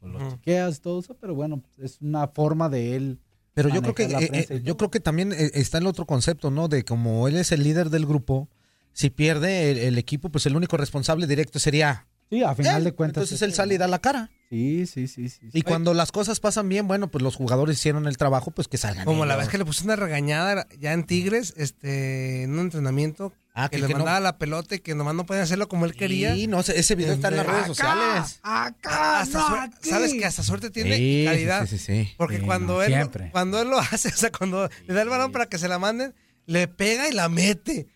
pues, 0.00 0.12
lo 0.12 0.18
Ujú. 0.18 0.30
chequeas, 0.36 0.80
todo 0.80 1.00
eso. 1.00 1.14
Pero 1.20 1.34
bueno, 1.34 1.62
es 1.78 1.98
una 2.00 2.28
forma 2.28 2.68
de 2.68 2.96
él. 2.96 3.18
Pero 3.54 3.68
yo 3.68 3.82
creo 3.82 3.94
que 3.94 4.04
eh, 4.04 4.46
eh, 4.48 4.60
yo 4.64 4.76
creo 4.76 4.90
que 4.90 5.00
también 5.00 5.32
eh, 5.32 5.50
está 5.54 5.78
el 5.78 5.86
otro 5.86 6.06
concepto, 6.06 6.50
¿no? 6.50 6.68
De 6.68 6.84
como 6.84 7.26
él 7.28 7.36
es 7.36 7.52
el 7.52 7.62
líder 7.62 7.90
del 7.90 8.06
grupo, 8.06 8.48
si 8.92 9.10
pierde 9.10 9.70
el, 9.72 9.78
el 9.78 9.98
equipo, 9.98 10.30
pues 10.30 10.46
el 10.46 10.56
único 10.56 10.76
responsable 10.76 11.26
directo 11.26 11.58
sería 11.58 12.06
Sí, 12.30 12.44
a 12.44 12.54
final 12.54 12.78
él. 12.78 12.84
de 12.84 12.92
cuentas. 12.92 13.22
Entonces 13.22 13.36
es 13.36 13.42
él 13.42 13.52
sale 13.52 13.74
y 13.74 13.78
da 13.78 13.88
la 13.88 13.98
cara. 13.98 14.30
Sí, 14.50 14.86
sí, 14.86 15.08
sí. 15.08 15.28
sí. 15.28 15.48
Y 15.52 15.62
cuando 15.62 15.94
las 15.94 16.12
cosas 16.12 16.38
pasan 16.38 16.68
bien, 16.68 16.86
bueno, 16.86 17.10
pues 17.10 17.22
los 17.22 17.34
jugadores 17.34 17.76
hicieron 17.76 18.06
el 18.06 18.16
trabajo, 18.16 18.52
pues 18.52 18.68
que 18.68 18.78
salgan. 18.78 19.04
Como 19.04 19.26
la 19.26 19.34
vez 19.36 19.48
que 19.48 19.58
le 19.58 19.64
puse 19.64 19.82
una 19.84 19.96
regañada 19.96 20.66
ya 20.78 20.92
en 20.92 21.04
Tigres, 21.04 21.54
este, 21.56 22.44
en 22.44 22.52
un 22.52 22.60
entrenamiento, 22.60 23.32
Ah, 23.52 23.68
que, 23.68 23.76
que- 23.76 23.82
le 23.82 23.86
que 23.88 23.92
no- 23.94 23.98
mandaba 24.00 24.20
la 24.20 24.38
pelota 24.38 24.76
y 24.76 24.78
que 24.78 24.94
nomás 24.94 25.14
no 25.14 25.26
podían 25.26 25.42
hacerlo 25.44 25.68
como 25.68 25.84
él 25.84 25.94
quería. 25.94 26.34
Sí, 26.34 26.46
no, 26.46 26.60
ese 26.60 26.78
ese 26.78 26.94
video 26.94 27.12
está 27.14 27.28
en 27.28 27.36
las 27.36 27.46
redes 27.46 27.66
sociales. 27.66 28.38
Acá, 28.42 29.20
Hasta 29.20 29.38
no, 29.38 29.48
suer- 29.48 29.74
aquí. 29.74 29.90
Sabes 29.90 30.12
que 30.14 30.24
hasta 30.24 30.42
suerte 30.42 30.70
tiene 30.70 30.96
Sí, 30.96 31.24
calidad. 31.26 31.66
sí, 31.66 31.78
sí, 31.78 31.84
sí. 32.06 32.14
Porque 32.16 32.38
Sí, 32.38 32.42
cuando 32.44 32.74
no, 32.74 32.82
él 32.82 32.92
siempre. 32.92 33.30
cuando 33.32 33.60
él 33.60 33.68
lo 33.68 33.78
hace, 33.80 34.08
o 34.08 34.16
sea, 34.16 34.30
cuando 34.30 34.68
le 34.86 34.94
da 34.94 35.02
el 35.02 35.08
balón 35.08 35.32
para 35.32 35.46
que 35.46 35.58
se 35.58 35.66
la 35.68 35.78
manden, 35.78 36.14
le 36.46 36.68
pega 36.68 37.08
y 37.08 37.12
la 37.12 37.28
mete. 37.28 37.88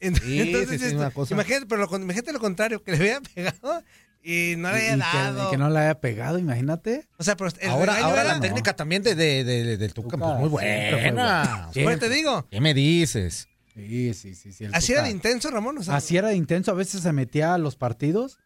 sí, 0.00 0.10
sí, 0.22 0.74
es 0.84 0.92
una 0.92 1.10
cosa. 1.10 1.34
Imagínate, 1.34 1.66
pero 1.66 1.86
lo, 1.86 1.96
imagínate 1.96 2.32
lo 2.32 2.38
contrario, 2.40 2.82
que 2.82 2.92
le 2.92 2.98
había 2.98 3.20
pegado 3.34 3.82
y 4.22 4.54
no 4.58 4.70
le 4.72 4.78
Y- 4.84 4.88
había 4.90 4.96
y 4.96 5.10
que- 5.10 5.16
dado. 5.18 5.50
que, 5.50 5.56
no 5.56 5.70
le 5.70 5.78
haya 5.80 6.00
pegado, 6.00 6.38
imagínate. 6.38 7.08
O 7.16 7.24
sea, 7.24 7.34
pero 7.36 7.50
el 7.60 7.70
Ahora, 7.70 7.96
ahora 8.04 8.20
era- 8.22 8.34
la 8.34 8.40
técnica 8.40 8.76
también 8.76 9.02
de, 9.02 9.14
de, 9.14 9.42
de- 9.42 9.76
del 9.78 9.94
Tuca, 9.94 10.16
Tuca 10.16 10.36
pues 10.38 10.50
muy 10.50 10.60
siempre 10.60 10.90
fue 10.90 11.00
buena. 11.12 11.70
Pues 11.72 11.98
te 11.98 12.08
digo, 12.10 12.46
¿Qué 12.50 12.60
me 12.60 12.74
dices? 12.74 13.48
Sí, 13.86 14.14
sí, 14.14 14.34
sí. 14.34 14.52
sí 14.52 14.66
así 14.72 14.92
era 14.92 15.04
de 15.04 15.10
intenso, 15.10 15.50
Ramón. 15.50 15.78
O 15.78 15.82
sea, 15.82 15.96
Así 15.96 16.16
era 16.16 16.28
de 16.28 16.36
intenso. 16.36 16.72
A 16.72 16.74
veces 16.74 17.02
se 17.02 17.12
metía 17.12 17.54
a 17.54 17.58
los 17.58 17.76
partidos 17.76 18.38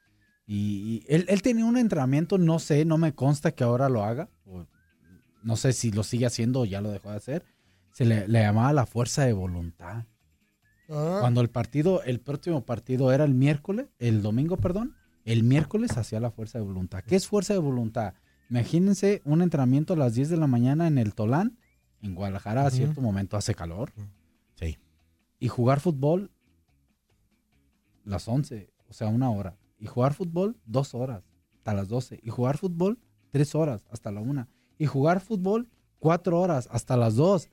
y, 0.47 0.57
y 0.57 1.07
él, 1.09 1.25
él 1.29 1.41
tenía 1.41 1.65
un 1.65 1.79
entrenamiento, 1.79 2.37
no 2.37 2.59
sé, 2.59 2.85
no 2.85 2.99
me 2.99 3.15
consta 3.15 3.53
que 3.53 3.65
ahora 3.65 3.89
lo 3.89 4.05
haga. 4.05 4.29
o 4.45 4.67
no 5.43 5.57
sé 5.57 5.73
si 5.73 5.91
lo 5.91 6.05
sigue 6.05 6.27
haciendo 6.27 6.61
o 6.61 6.65
ya 6.65 6.81
lo 6.81 6.91
dejó 6.91 7.11
de 7.11 7.17
hacer. 7.17 7.45
Se 7.93 8.05
le, 8.05 8.29
le 8.29 8.41
llamaba 8.41 8.73
la 8.73 8.87
fuerza 8.87 9.25
de 9.25 9.33
voluntad. 9.33 10.05
Ah. 10.89 11.19
Cuando 11.21 11.41
el 11.41 11.49
partido, 11.49 12.03
el 12.03 12.21
próximo 12.21 12.65
partido 12.65 13.13
era 13.13 13.25
el 13.25 13.35
miércoles, 13.35 13.87
el 13.99 14.23
domingo, 14.23 14.57
perdón, 14.57 14.95
El 15.25 15.45
miércoles 15.45 15.97
hacía 15.97 16.21
la 16.21 16.31
fuerza 16.31 16.59
de 16.59 16.65
voluntad. 16.65 17.03
¿Qué 17.07 17.17
es 17.17 17.27
fuerza 17.27 17.55
de 17.55 17.61
voluntad? 17.61 18.15
Imagínense 18.51 19.23
un 19.25 19.41
entrenamiento 19.41 19.95
a 19.95 19.97
las 19.97 20.15
10 20.15 20.29
de 20.31 20.37
la 20.37 20.47
mañana 20.47 20.87
en 20.87 20.99
el 20.99 21.15
Tolán, 21.15 21.59
en 22.03 22.15
Guadalajara, 22.15 22.67
a 22.67 22.71
cierto 22.71 23.01
momento 23.01 23.37
hace 23.37 23.55
calor. 23.55 23.93
Y 25.43 25.49
jugar 25.49 25.81
fútbol 25.81 26.31
las 28.05 28.29
11, 28.29 28.73
o 28.89 28.93
sea, 28.93 29.09
una 29.09 29.29
hora. 29.29 29.59
Y 29.77 29.87
jugar 29.87 30.15
fútbol 30.15 30.57
dos 30.67 30.95
horas, 30.95 31.25
hasta 31.57 31.75
las 31.75 31.89
12. 31.89 32.21
Y 32.23 32.31
jugar 32.31 32.59
fútbol 32.59 33.01
tres 33.33 33.57
horas, 33.57 33.85
hasta 33.91 34.13
la 34.13 34.21
una. 34.21 34.49
Y 34.79 34.87
jugar 34.87 35.19
fútbol 35.19 35.69
cuatro 35.99 36.41
horas, 36.41 36.69
hasta 36.71 36.97
las 36.97 37.17
dos. 37.17 37.49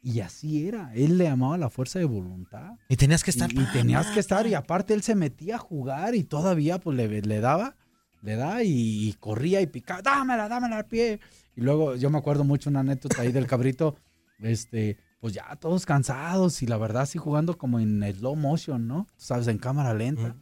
Y 0.00 0.20
así 0.20 0.66
era. 0.66 0.90
Él 0.94 1.18
le 1.18 1.24
llamaba 1.24 1.58
la 1.58 1.68
fuerza 1.68 1.98
de 1.98 2.06
voluntad. 2.06 2.78
Y 2.88 2.96
tenías 2.96 3.22
que 3.22 3.30
estar. 3.30 3.52
Y, 3.52 3.60
y 3.60 3.66
tenías 3.74 4.06
que 4.06 4.20
estar, 4.20 4.46
y 4.46 4.54
aparte 4.54 4.94
él 4.94 5.02
se 5.02 5.14
metía 5.14 5.56
a 5.56 5.58
jugar 5.58 6.14
y 6.14 6.24
todavía 6.24 6.80
pues 6.80 6.96
le, 6.96 7.20
le 7.20 7.40
daba, 7.40 7.76
le 8.22 8.36
da 8.36 8.62
y, 8.62 9.06
y 9.06 9.12
corría 9.20 9.60
y 9.60 9.66
picaba, 9.66 10.00
dámela, 10.00 10.48
dámela 10.48 10.78
al 10.78 10.86
pie. 10.86 11.20
Y 11.56 11.60
luego 11.60 11.94
yo 11.96 12.08
me 12.08 12.16
acuerdo 12.16 12.42
mucho 12.44 12.70
una 12.70 12.80
anécdota 12.80 13.20
ahí 13.20 13.32
del 13.32 13.46
cabrito, 13.46 13.96
este, 14.38 14.96
pues 15.24 15.32
ya 15.32 15.56
todos 15.56 15.86
cansados 15.86 16.62
y 16.62 16.66
la 16.66 16.76
verdad 16.76 17.06
sí 17.06 17.16
jugando 17.16 17.56
como 17.56 17.80
en 17.80 18.04
slow 18.14 18.36
motion, 18.36 18.86
¿no? 18.86 19.06
Tú 19.16 19.24
sabes, 19.24 19.48
en 19.48 19.56
cámara 19.56 19.94
lenta. 19.94 20.36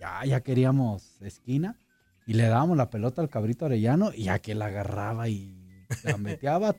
Ya, 0.00 0.24
ya 0.24 0.40
queríamos 0.40 1.20
esquina 1.20 1.76
y 2.26 2.32
le 2.32 2.44
dábamos 2.44 2.78
la 2.78 2.88
pelota 2.88 3.20
al 3.20 3.28
cabrito 3.28 3.66
arellano 3.66 4.10
y 4.14 4.22
ya 4.24 4.38
que 4.38 4.54
la 4.54 4.68
agarraba 4.68 5.28
y 5.28 5.86
la 6.02 6.16
meteaba. 6.16 6.74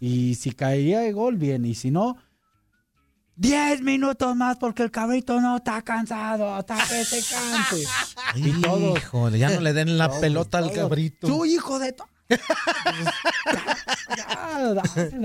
Y 0.00 0.34
si 0.34 0.52
caía 0.52 1.00
de 1.00 1.12
gol, 1.12 1.38
bien. 1.38 1.64
Y 1.64 1.74
si 1.76 1.90
no, 1.90 2.18
10 3.36 3.80
minutos 3.80 4.36
más 4.36 4.58
porque 4.58 4.82
el 4.82 4.90
cabrito 4.90 5.40
no 5.40 5.56
está 5.56 5.80
cansado 5.80 6.54
hasta 6.54 6.76
que 6.76 7.06
se 7.06 7.34
canse. 7.34 7.84
y 8.34 8.60
todos, 8.60 8.98
Híjole, 8.98 9.38
ya 9.38 9.48
no 9.48 9.62
le 9.62 9.72
den 9.72 9.96
la 9.96 10.10
pelota 10.20 10.58
al 10.58 10.70
cabrito. 10.72 11.26
Tú, 11.26 11.46
hijo 11.46 11.78
de... 11.78 11.92
to- 11.94 12.06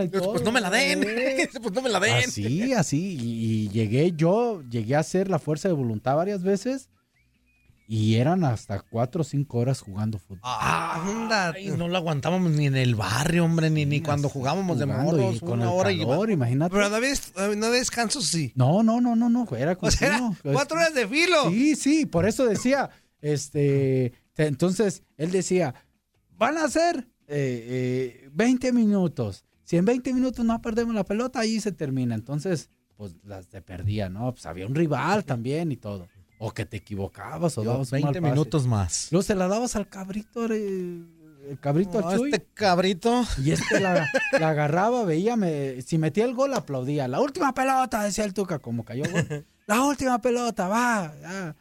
Y 0.04 0.08
Pues 0.08 0.24
todo, 0.24 0.39
no 0.44 0.51
me 0.51 0.62
la 0.62 0.70
den. 0.70 1.01
Pues 1.62 1.74
no 1.74 1.82
me 1.82 1.89
la 1.89 2.00
den. 2.00 2.25
Así, 2.27 2.74
así. 2.74 3.18
Y, 3.20 3.66
y 3.66 3.70
llegué, 3.70 4.12
yo 4.16 4.62
llegué 4.70 4.96
a 4.96 5.00
hacer 5.00 5.30
la 5.30 5.39
fuerza 5.39 5.68
de 5.68 5.74
voluntad 5.74 6.16
varias 6.16 6.44
veces. 6.44 6.89
Y 7.89 8.16
eran 8.16 8.44
hasta 8.44 8.82
cuatro 8.82 9.22
o 9.22 9.24
cinco 9.24 9.60
horas 9.60 9.80
jugando 9.80 10.20
fútbol. 10.20 10.42
Ah, 10.44 11.01
anda. 11.08 11.51
Ay, 11.56 11.70
no 11.70 11.88
lo 11.88 11.96
aguantábamos 11.96 12.51
ni 12.51 12.66
en 12.66 12.75
el 12.75 12.96
barrio, 12.96 13.46
hombre, 13.46 13.70
ni, 13.70 13.86
ni 13.86 14.01
cuando 14.01 14.27
jugábamos 14.27 14.77
de 14.80 14.84
y 14.84 14.88
morros. 14.88 15.39
con 15.39 15.51
Una 15.62 15.63
el 15.63 15.70
hora 15.70 15.92
y 15.94 16.00
calor, 16.00 16.30
imagínate. 16.30 16.75
Pero 16.75 16.89
no 16.89 16.96
había, 16.98 17.13
no 17.38 17.66
había 17.68 17.70
descanso, 17.80 18.20
sí. 18.22 18.51
No, 18.56 18.84
no, 18.84 19.00
no, 19.00 19.16
no, 19.16 19.30
no, 19.30 19.48
era 19.56 19.77
O 19.80 19.89
sea, 19.89 20.08
era 20.10 20.32
cuatro 20.44 20.75
horas 20.77 20.94
de 20.94 21.08
filo. 21.08 21.50
Sí, 21.50 21.77
sí, 21.77 22.06
por 22.06 22.27
eso 22.27 22.46
decía, 22.46 22.89
este, 23.22 24.12
te- 24.34 24.48
entonces 24.48 25.04
él 25.16 25.32
decía, 25.32 25.74
van 26.38 26.58
a 26.58 26.67
ser 26.70 27.08
eh, 27.27 28.24
eh, 28.25 28.29
20 28.34 28.72
minutos. 28.74 29.44
Si 29.63 29.75
en 29.77 29.86
20 29.86 30.13
minutos 30.13 30.46
no 30.46 30.62
perdemos 30.62 30.96
la 30.96 31.03
pelota, 31.03 31.39
ahí 31.41 31.60
se 31.60 31.72
termina. 31.72 32.15
Entonces, 32.15 32.70
pues 32.96 33.15
las 33.24 33.48
te 33.48 33.62
perdía, 33.62 34.10
¿no? 34.10 34.32
Pues 34.34 34.46
había 34.46 34.65
un 34.65 34.75
rival 34.75 35.25
también 35.25 35.72
y 35.72 35.77
todo. 35.77 36.08
O 36.39 36.51
que 36.51 36.65
te 36.65 36.77
equivocabas 36.77 37.58
o 37.58 37.63
Yo, 37.63 37.72
dabas 37.72 37.91
un 37.91 37.98
20 38.01 38.22
mal 38.22 38.29
pase. 38.29 38.34
minutos 38.34 38.67
más. 38.67 39.08
Luego 39.12 39.24
se 39.24 39.36
la 39.36 39.48
dabas 39.48 39.75
al 39.75 39.89
cabrito, 39.89 40.46
eh, 40.51 41.01
el 41.50 41.60
cabrito 41.60 42.00
No, 42.01 42.10
al 42.10 42.17
Chuy. 42.20 42.29
este 42.32 42.46
cabrito. 42.53 43.24
Y 43.44 43.51
este 43.51 43.79
la, 43.79 44.08
la 44.39 44.50
agarraba, 44.50 45.03
veía, 45.03 45.36
me- 45.36 45.82
si 45.82 45.98
metía 45.98 46.25
el 46.25 46.34
gol, 46.36 46.53
aplaudía. 46.53 47.08
La 47.08 47.20
última 47.20 47.53
pelota, 47.53 48.03
decía 48.03 48.24
el 48.24 48.34
Tuca, 48.34 48.60
como 48.60 48.86
cayó 48.86 49.03
gol. 49.12 49.46
La 49.65 49.84
última 49.84 50.22
pelota, 50.22 50.67
va. 50.67 51.13
ya. 51.22 51.56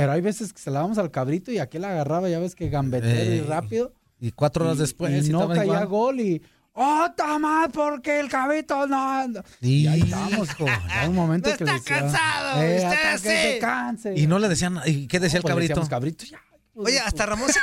Pero 0.00 0.12
hay 0.12 0.20
veces 0.20 0.52
que 0.52 0.60
se 0.60 0.70
la 0.70 0.80
damos 0.80 0.98
al 0.98 1.10
cabrito 1.10 1.52
y 1.52 1.58
aquel 1.58 1.82
la 1.82 1.90
agarraba, 1.90 2.28
ya 2.28 2.38
ves 2.38 2.54
que 2.54 2.68
gambetero 2.70 3.30
y 3.34 3.38
Ey. 3.38 3.40
rápido. 3.42 3.92
Y 4.20 4.32
cuatro 4.32 4.64
horas 4.64 4.76
y- 4.78 4.80
después. 4.80 5.26
Y 5.26 5.30
no 5.30 5.48
caía 5.48 5.64
igual. 5.64 5.86
gol 5.86 6.20
y. 6.20 6.42
¡Oh, 6.72 7.06
más 7.40 7.68
porque 7.72 8.20
el 8.20 8.28
cabrito 8.28 8.86
no 8.86 9.10
anda! 9.12 9.44
Y 9.60 9.86
ahí 9.88 10.00
estamos. 10.02 10.48
Ya 10.58 11.08
un 11.08 11.14
momento 11.16 11.50
No 11.50 11.56
que 11.56 11.64
le 11.64 11.74
está 11.76 11.94
decía, 11.94 12.00
cansado, 12.10 12.62
"Eh, 12.62 12.76
usted 12.76 12.86
hasta 12.86 13.12
que 13.12 13.18
se 13.18 13.52
sí". 13.54 13.58
canse. 13.60 14.14
Y 14.16 14.26
no 14.26 14.38
le 14.38 14.48
decían. 14.48 14.80
¿Y 14.86 15.06
qué 15.08 15.18
decía 15.20 15.38
No, 15.38 15.38
el 15.38 15.42
pues 15.42 15.68
le 15.68 15.68
cabrito? 15.68 15.68
decíamos, 15.74 15.88
cabrito, 15.88 16.24
ya. 16.24 16.38
Oye, 16.76 16.98
hasta 17.00 17.26
Ramón 17.26 17.50
se... 17.52 17.58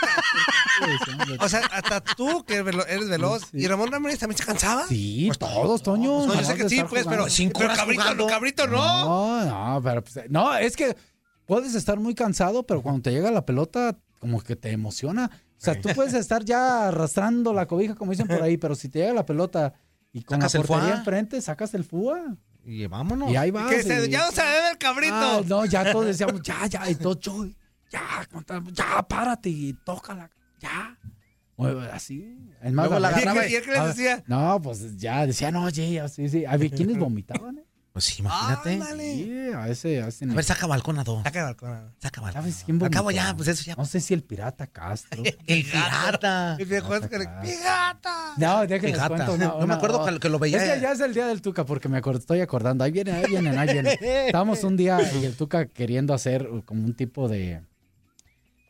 Le 1.32 1.38
O 1.40 1.50
sea, 1.50 1.62
hasta 1.72 2.02
tú, 2.02 2.44
que 2.46 2.56
eres 2.56 2.66
velo- 2.66 2.86
eres 2.88 3.10
veloz, 3.10 3.44
Sí. 3.52 3.58
y 3.60 3.68
Ramón 3.68 3.92
Ramírez 3.92 4.20
también 4.20 4.38
se 4.38 4.44
cansaba. 4.46 4.86
Sí, 4.88 5.32
todos, 5.40 5.82
Toño. 5.82 6.26
No, 6.28 6.34
yo 6.36 6.44
sé 6.44 6.56
que 6.56 6.70
sí, 6.70 6.84
pues, 6.88 7.06
pero. 7.08 7.28
Cinco 7.30 7.54
pero 7.60 7.68
horas 7.72 7.80
cabrito, 7.80 8.28
cabrito 8.28 8.68
no. 8.68 8.76
No, 9.46 9.46
no, 9.76 9.82
pero 9.82 10.04
pues, 10.04 10.20
no, 10.30 10.56
es 10.56 10.76
que 10.76 10.96
puedes 11.48 11.74
estar 11.74 12.00
muy 12.00 12.14
cansado, 12.14 12.64
pero 12.68 12.84
cuando 12.84 13.02
te 13.02 13.12
llega 13.12 13.32
la 13.32 13.46
pelota, 13.46 13.98
como 14.20 14.42
que 14.42 14.56
te 14.56 14.70
emociona. 14.72 15.32
O 15.34 15.60
sea, 15.60 15.80
tú 15.82 15.90
puedes 15.96 16.14
estar 16.14 16.46
ya 16.46 16.90
arrastrando 16.90 17.52
la 17.54 17.66
cobija, 17.66 17.96
como 17.96 18.12
dicen 18.12 18.28
por 18.28 18.44
ahí, 18.44 18.58
pero 18.58 18.76
si 18.76 18.90
te 18.90 19.00
llega 19.00 19.14
la 19.14 19.26
pelota 19.26 19.74
y 20.14 20.22
con 20.22 20.40
la 20.40 20.46
el 20.46 20.52
portería 20.62 20.96
enfrente, 20.98 21.42
sacas 21.42 21.74
el 21.74 21.84
FUA. 21.84 22.38
Y 22.64 22.86
vámonos. 22.86 23.32
Y 23.32 23.38
ahí 23.38 23.50
vas. 23.50 23.72
Que 23.74 23.82
se- 23.82 24.06
y- 24.06 24.10
ya 24.10 24.26
no 24.26 24.32
se 24.32 24.42
ve 24.42 24.70
el 24.72 24.78
cabrito. 24.78 25.14
Ah, 25.16 25.42
no, 25.48 25.66
ya 25.66 25.92
todos 25.92 26.06
decíamos, 26.06 26.42
ya, 26.44 26.68
ya, 26.68 26.88
y 26.90 26.96
todo, 26.96 27.16
Chuy, 27.16 27.56
ya, 27.90 28.02
ya, 28.74 29.02
párate 29.08 29.50
y 29.50 29.74
tócala, 29.86 30.30
ya. 30.60 30.98
Mueve 31.56 31.90
así. 31.92 32.38
Es 32.62 32.72
más, 32.72 32.86
Luego 32.88 33.00
la 33.00 33.08
agarraba 33.08 33.48
¿Y 33.48 33.56
y 33.56 33.62
qué 33.62 33.72
les 33.72 33.86
decía? 33.88 34.24
No, 34.28 34.62
pues 34.62 34.98
ya, 34.98 35.26
decía, 35.26 35.50
no, 35.50 35.64
oye, 35.64 36.04
sí, 36.10 36.30
sí. 36.30 36.46
Había 36.46 36.70
quienes 36.70 37.00
vomitaban, 37.00 37.58
¿eh? 37.58 37.66
Pues 37.98 38.20
imagínate. 38.20 38.80
A 39.56 39.70
ese, 39.70 40.04
a 40.04 40.08
ese 40.10 40.26
A 40.26 40.34
ver, 40.36 40.44
saca 40.44 40.68
balcón 40.68 41.00
a 41.00 41.04
dos. 41.04 41.24
Saca 41.24 41.40
el 41.40 41.46
balcón. 41.46 41.96
Saca 42.00 42.22
balcón. 42.22 42.42
¿Sabes 42.44 42.62
quién 42.64 42.84
Al 42.84 42.92
cabo 42.92 43.06
vomitó? 43.06 43.24
ya, 43.24 43.36
pues 43.36 43.48
eso 43.48 43.64
ya. 43.64 43.74
No 43.76 43.86
sé 43.86 44.00
si 44.02 44.14
el 44.14 44.22
pirata 44.24 44.68
Castro. 44.68 45.24
El 45.48 45.64
pirata. 45.64 46.58
Y 46.60 46.66
viejo, 46.66 46.94
es 46.96 47.08
que 47.08 47.18
le- 47.18 47.26
Acá. 47.26 47.42
¡Mi 47.42 47.56
gata! 47.56 48.34
No, 48.38 48.68
déjenles 48.68 48.98
Fíjate. 48.98 49.16
cuento 49.16 49.34
una- 49.34 49.48
No 49.60 49.66
me 49.66 49.74
acuerdo 49.74 50.06
que- 50.06 50.20
que 50.20 50.30
lo 50.30 50.38
veía. 50.38 50.64
Es 50.64 50.74
que 50.76 50.80
ya 50.80 50.92
es 50.92 51.00
el 51.00 51.14
día 51.16 51.26
del 51.26 51.42
Tuca 51.42 51.66
porque 51.66 51.90
me 51.90 51.98
acuerdo, 51.98 52.20
estoy 52.20 52.40
acordando. 52.42 52.84
Ahí 52.84 52.92
viene, 52.92 53.14
ahí 53.14 53.26
vienen, 53.28 53.58
ahí 53.58 53.74
vienen. 53.74 53.98
Estábamos 54.02 54.64
un 54.64 54.78
día 54.78 55.00
y 55.20 55.26
el 55.26 55.36
Tuca 55.36 55.66
queriendo 55.66 56.14
hacer 56.14 56.48
como 56.66 56.86
un 56.86 56.94
tipo 56.94 57.28
de 57.28 57.64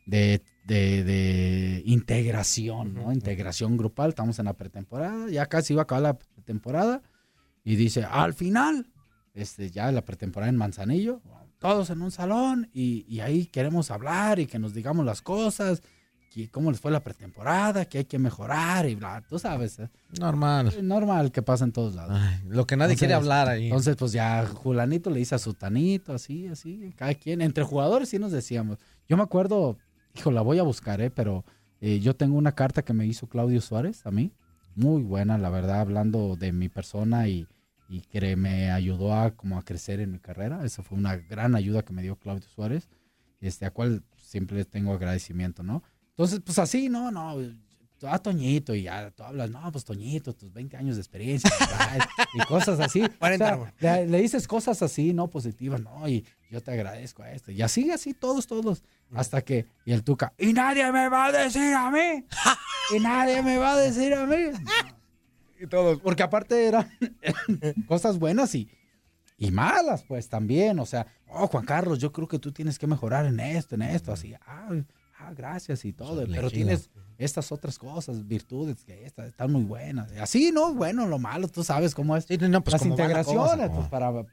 de, 0.06 0.42
de, 0.64 1.04
de 1.04 1.82
integración, 1.84 2.94
¿no? 2.94 3.12
Integración 3.12 3.76
grupal. 3.76 4.08
Estamos 4.08 4.38
en 4.38 4.46
la 4.46 4.54
pretemporada, 4.54 5.28
ya 5.30 5.44
casi 5.46 5.74
iba 5.74 5.82
a 5.82 5.84
acabar 5.84 6.02
la 6.02 6.18
pretemporada 6.18 7.02
y 7.62 7.76
dice, 7.76 8.04
al 8.04 8.32
final, 8.32 8.86
este, 9.40 9.70
ya 9.70 9.90
la 9.92 10.04
pretemporada 10.04 10.50
en 10.50 10.56
Manzanillo, 10.56 11.20
todos 11.58 11.90
en 11.90 12.02
un 12.02 12.10
salón 12.10 12.68
y, 12.72 13.04
y 13.08 13.20
ahí 13.20 13.46
queremos 13.46 13.90
hablar 13.90 14.38
y 14.38 14.46
que 14.46 14.58
nos 14.58 14.74
digamos 14.74 15.04
las 15.04 15.22
cosas, 15.22 15.82
que 16.30 16.48
cómo 16.50 16.70
les 16.70 16.78
fue 16.80 16.90
la 16.90 17.02
pretemporada, 17.02 17.86
que 17.86 17.98
hay 17.98 18.04
que 18.04 18.18
mejorar 18.18 18.86
y 18.88 18.94
bla, 18.94 19.22
tú 19.28 19.38
sabes, 19.38 19.78
¿eh? 19.78 19.88
Normal. 20.20 20.72
normal 20.86 21.32
que 21.32 21.40
pasa 21.42 21.64
en 21.64 21.72
todos 21.72 21.94
lados. 21.94 22.18
Ay, 22.20 22.40
lo 22.48 22.66
que 22.66 22.76
nadie 22.76 22.96
quiere 22.96 23.14
Entonces- 23.14 23.32
hablar 23.32 23.48
ahí. 23.48 23.64
Entonces, 23.66 23.96
pues 23.96 24.12
ya 24.12 24.46
Julanito 24.46 25.08
le 25.10 25.20
dice 25.20 25.34
a 25.34 25.38
Sutanito, 25.38 26.12
así, 26.12 26.46
así, 26.48 26.92
cada 26.96 27.14
quien. 27.14 27.40
Entre 27.40 27.64
jugadores 27.64 28.10
sí 28.10 28.18
nos 28.18 28.30
decíamos. 28.30 28.78
Yo 29.08 29.16
me 29.16 29.22
acuerdo, 29.22 29.78
hijo, 30.14 30.30
la 30.30 30.42
voy 30.42 30.58
a 30.58 30.62
buscar, 30.64 31.00
¿eh? 31.00 31.10
Pero 31.10 31.44
eh, 31.80 31.98
yo 32.00 32.14
tengo 32.14 32.36
una 32.36 32.52
carta 32.54 32.82
que 32.82 32.92
me 32.92 33.06
hizo 33.06 33.26
Claudio 33.26 33.60
Suárez 33.60 34.04
a 34.04 34.10
mí. 34.10 34.30
Muy 34.76 35.02
buena, 35.02 35.38
la 35.38 35.48
verdad, 35.50 35.80
hablando 35.80 36.36
de 36.36 36.52
mi 36.52 36.68
persona 36.68 37.26
y, 37.26 37.46
y 37.88 38.02
que 38.02 38.36
me 38.36 38.70
ayudó 38.70 39.14
a, 39.14 39.30
como 39.34 39.58
a 39.58 39.64
crecer 39.64 40.00
en 40.00 40.12
mi 40.12 40.18
carrera. 40.18 40.64
Esa 40.64 40.82
fue 40.82 40.98
una 40.98 41.16
gran 41.16 41.54
ayuda 41.54 41.82
que 41.82 41.92
me 41.92 42.02
dio 42.02 42.16
Claudio 42.16 42.46
Suárez, 42.48 42.88
este, 43.40 43.64
a 43.64 43.70
cual 43.70 44.04
siempre 44.16 44.64
tengo 44.64 44.92
agradecimiento, 44.92 45.62
¿no? 45.62 45.82
Entonces, 46.10 46.40
pues 46.44 46.58
así, 46.58 46.88
no, 46.88 47.10
no, 47.10 47.36
a 48.06 48.18
Toñito 48.18 48.74
y 48.74 48.82
ya 48.82 49.10
tú 49.10 49.24
hablas, 49.24 49.50
no, 49.50 49.72
pues 49.72 49.84
Toñito, 49.84 50.32
tus 50.32 50.52
20 50.52 50.76
años 50.76 50.96
de 50.96 51.02
experiencia 51.02 51.50
y 52.34 52.38
cosas 52.46 52.78
así. 52.78 53.02
O 53.08 53.18
40, 53.18 53.72
sea, 53.80 53.96
le, 53.96 54.06
le 54.06 54.20
dices 54.20 54.46
cosas 54.46 54.82
así, 54.82 55.12
no 55.12 55.28
positivas, 55.28 55.80
no, 55.80 56.08
y 56.08 56.24
yo 56.50 56.60
te 56.60 56.72
agradezco 56.72 57.22
a 57.22 57.32
esto. 57.32 57.50
Y 57.50 57.62
así, 57.62 57.90
así, 57.90 58.14
todos, 58.14 58.46
todos. 58.46 58.84
Hasta 59.14 59.42
que, 59.42 59.66
y 59.84 59.92
el 59.92 60.04
Tuca, 60.04 60.34
y 60.38 60.52
nadie 60.52 60.90
me 60.92 61.08
va 61.08 61.26
a 61.26 61.32
decir 61.32 61.74
a 61.74 61.90
mí, 61.90 62.24
y 62.96 63.00
nadie 63.00 63.42
me 63.42 63.56
va 63.56 63.72
a 63.72 63.76
decir 63.78 64.14
a 64.14 64.26
mí. 64.26 64.36
Y 65.60 65.66
todos, 65.66 66.00
porque 66.00 66.22
aparte 66.22 66.66
eran, 66.66 66.88
eran 67.20 67.74
cosas 67.88 68.18
buenas 68.18 68.54
y, 68.54 68.68
y 69.36 69.50
malas, 69.50 70.04
pues 70.06 70.28
también. 70.28 70.78
O 70.78 70.86
sea, 70.86 71.06
oh, 71.28 71.46
Juan 71.48 71.64
Carlos, 71.64 71.98
yo 71.98 72.12
creo 72.12 72.28
que 72.28 72.38
tú 72.38 72.52
tienes 72.52 72.78
que 72.78 72.86
mejorar 72.86 73.26
en 73.26 73.40
esto, 73.40 73.74
en 73.74 73.82
esto, 73.82 74.12
así. 74.12 74.34
Ah, 74.46 74.70
ah, 75.18 75.32
gracias 75.36 75.84
y 75.84 75.92
todo. 75.92 76.24
Pero 76.26 76.50
tienes 76.50 76.90
estas 77.18 77.50
otras 77.50 77.78
cosas, 77.78 78.26
virtudes, 78.26 78.84
que 78.84 79.04
estas 79.04 79.28
están 79.28 79.50
muy 79.50 79.64
buenas. 79.64 80.12
Así, 80.12 80.52
¿no? 80.52 80.74
Bueno, 80.74 81.06
lo 81.06 81.18
malo, 81.18 81.48
tú 81.48 81.64
sabes 81.64 81.94
cómo 81.94 82.16
es. 82.16 82.24
Sí, 82.24 82.38
no, 82.38 82.62
pues, 82.62 82.72
Las 82.72 82.86
integraciones, 82.86 83.70
pues 83.70 83.88
para, 83.88 84.12
para- 84.12 84.28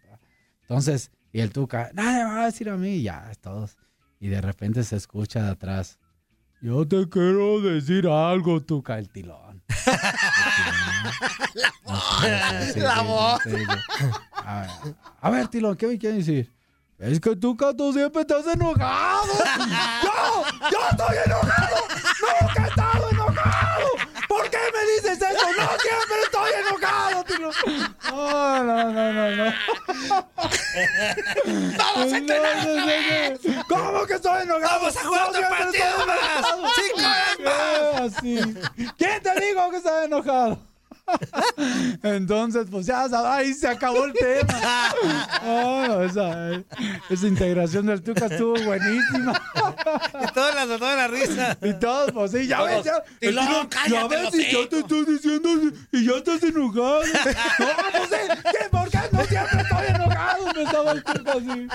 Entonces, 0.61 1.11
y 1.33 1.39
el 1.41 1.51
Tuca, 1.51 1.89
nadie 1.93 2.23
me 2.23 2.31
va 2.31 2.43
a 2.43 2.45
decir 2.45 2.69
a 2.69 2.77
mí, 2.77 2.89
y 2.97 3.03
ya, 3.03 3.31
todos. 3.41 3.77
Y 4.19 4.27
de 4.27 4.41
repente 4.41 4.83
se 4.83 4.95
escucha 4.95 5.43
de 5.43 5.49
atrás. 5.49 5.99
Yo 6.61 6.87
te 6.87 7.09
quiero 7.09 7.59
decir 7.61 8.07
algo, 8.07 8.61
Tuca, 8.61 8.97
el 8.97 9.09
tilón. 9.09 9.44
La 11.55 11.71
voz. 11.83 12.25
La 12.75 13.01
voz. 13.01 13.41
A 14.33 14.61
ver, 14.61 14.95
a 15.21 15.29
ver, 15.29 15.47
tilón, 15.47 15.75
¿qué 15.75 15.87
me 15.87 15.97
quieres 15.97 16.25
decir? 16.25 16.53
Es 16.97 17.19
que 17.19 17.35
tú, 17.35 17.57
Cato, 17.57 17.91
siempre 17.91 18.21
estás 18.21 18.47
enojado. 18.47 19.33
¡Yo! 20.03 20.43
¡Yo 20.71 20.77
estoy 20.91 21.17
enojado! 21.25 21.75
¡Nunca 22.21 22.63
he 22.63 22.67
estado 22.69 23.09
enojado! 23.09 23.87
¿Por 24.29 24.49
qué 24.49 24.57
me 24.73 24.81
dices 24.93 25.21
eso? 25.21 25.45
¡No, 25.57 25.67
siempre 25.79 26.17
estoy 26.23 26.51
enojado! 27.45 27.65
tío! 27.65 28.63
No, 28.63 28.63
no, 28.63 28.91
no, 28.91 29.13
no, 29.13 29.35
no. 29.35 29.53
¡Vamos 31.77 32.13
a 32.13 32.17
entrenar! 32.17 32.65
No, 32.65 32.75
no, 32.75 32.85
no, 32.85 33.55
no. 33.55 33.63
¿Cómo 33.67 34.05
que 34.05 34.13
estoy 34.13 34.43
enojado? 34.43 34.79
¡Vamos 34.79 34.97
a 34.97 35.03
jugar 35.03 35.29
otro 35.29 35.41
partido 35.41 36.05
más! 36.07 36.45
¡Cinco 36.75 36.99
horas 36.99 37.39
más! 37.43 38.23
Eh. 38.23 38.91
¿Quién 38.97 39.23
te 39.23 39.39
dijo 39.39 39.71
que 39.71 39.77
estaba 39.77 40.03
enojado? 40.03 40.74
Entonces, 42.03 42.67
pues 42.69 42.85
ya, 42.85 43.05
sab- 43.07 43.25
ahí 43.25 43.53
se 43.53 43.67
acabó 43.67 44.05
el 44.05 44.13
tema. 44.13 44.53
Oh, 45.47 46.01
esa, 46.01 46.53
esa 47.09 47.27
integración 47.27 47.85
del 47.85 48.01
Tuca 48.01 48.25
estuvo 48.25 48.55
buenísima. 48.63 49.39
Y 50.23 50.33
todas 50.33 50.55
las 50.55 50.79
toda 50.79 50.95
la 50.95 51.07
risa. 51.07 51.55
Y 51.61 51.73
todos, 51.75 52.11
pues 52.11 52.31
sí, 52.31 52.47
ya 52.47 52.63
ves, 52.63 52.83
ya. 52.83 53.03
Cállate, 53.21 53.89
ya 53.91 54.07
ves, 54.07 54.33
y 54.33 54.51
yo 54.51 54.67
te 54.67 54.79
estoy 54.79 55.05
diciendo 55.05 55.49
y 55.91 56.05
ya 56.05 56.13
estás 56.17 56.41
enojado. 56.41 57.01
No, 57.03 57.67
pues 57.91 58.09
sí, 58.09 58.39
¿qué? 58.51 58.69
¿por 58.71 58.89
qué 58.89 58.99
no 59.11 59.23
siempre 59.25 59.61
estoy 59.61 59.85
enojado? 59.89 60.53
Me 60.55 60.63
estaba 60.63 60.91
el 60.93 61.03
Tuca 61.03 61.31
así. 61.33 61.67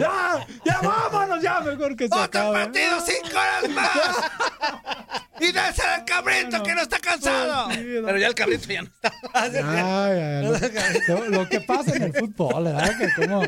Ya, 0.00 0.46
ya 0.64 0.80
vámonos, 0.80 1.42
ya, 1.42 1.60
mejor 1.60 1.94
que 1.96 2.08
se 2.08 2.14
¡Otro 2.14 2.22
acabe. 2.24 2.52
partido, 2.64 2.98
cinco 3.04 3.36
horas 3.38 3.70
más! 3.74 5.20
¡Y 5.40 5.46
es 5.46 5.54
el 5.56 6.04
cabrito 6.04 6.62
que 6.62 6.74
no 6.74 6.80
está 6.82 6.98
cansado! 6.98 7.68
No. 7.68 7.74
Pero 7.74 8.18
ya 8.18 8.26
el 8.26 8.34
cabrito 8.34 8.66
ya 8.68 8.82
no 8.82 8.88
está. 8.88 9.12
Ay, 9.34 9.50
ay, 9.54 10.20
ay, 10.20 11.00
lo, 11.08 11.28
lo 11.28 11.48
que 11.48 11.60
pasa 11.60 11.94
en 11.96 12.02
el 12.04 12.12
fútbol, 12.12 12.64
¿verdad? 12.64 12.90
Que 12.98 13.08
como 13.14 13.42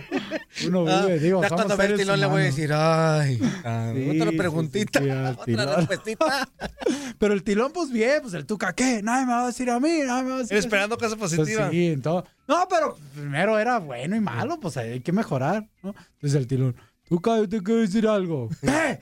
uno 0.66 0.84
vive, 0.84 1.18
digo, 1.18 1.40
Ah, 1.40 1.42
ya 1.42 1.48
somos 1.48 1.64
cuando 1.64 1.76
ve 1.76 1.86
el 1.86 1.96
tilón 1.98 2.20
le 2.20 2.26
voy 2.26 2.42
a 2.42 2.44
decir, 2.44 2.70
ay, 2.72 3.36
Sí, 3.38 4.20
otra 4.20 4.30
preguntita, 4.36 4.98
sí, 5.00 5.04
sí, 5.06 5.10
al 5.10 5.26
otra 5.32 5.44
tilón. 5.44 5.76
respuestita. 5.76 6.48
Pero 7.18 7.34
el 7.34 7.42
tilón, 7.42 7.72
pues 7.72 7.90
bien, 7.90 8.18
pues 8.22 8.34
el 8.34 8.46
Tuca, 8.46 8.72
¿qué? 8.72 9.02
Nadie 9.02 9.26
me 9.26 9.32
va 9.32 9.44
a 9.44 9.46
decir 9.48 9.70
a 9.70 9.80
mí, 9.80 10.00
nadie 10.06 10.22
me 10.24 10.30
va 10.30 10.36
a 10.36 10.38
decir. 10.40 10.56
Esperando 10.56 10.96
cosas 10.96 11.16
Pues 11.18 11.34
positivas. 11.36 11.70
sí, 11.70 11.88
entonces. 11.88 12.30
No, 12.48 12.66
pero 12.68 12.96
primero 13.14 13.58
era 13.60 13.78
bueno 13.78 14.16
y 14.16 14.20
malo, 14.20 14.58
pues 14.58 14.76
hay 14.76 15.00
que 15.00 15.12
mejorar, 15.12 15.68
¿no? 15.82 15.94
Entonces 16.14 16.34
el 16.40 16.46
tilón, 16.48 16.74
Tuca, 17.08 17.36
yo 17.36 17.48
te 17.48 17.62
quiero 17.62 17.80
decir 17.80 18.06
algo. 18.08 18.48
¿Qué? 18.60 18.98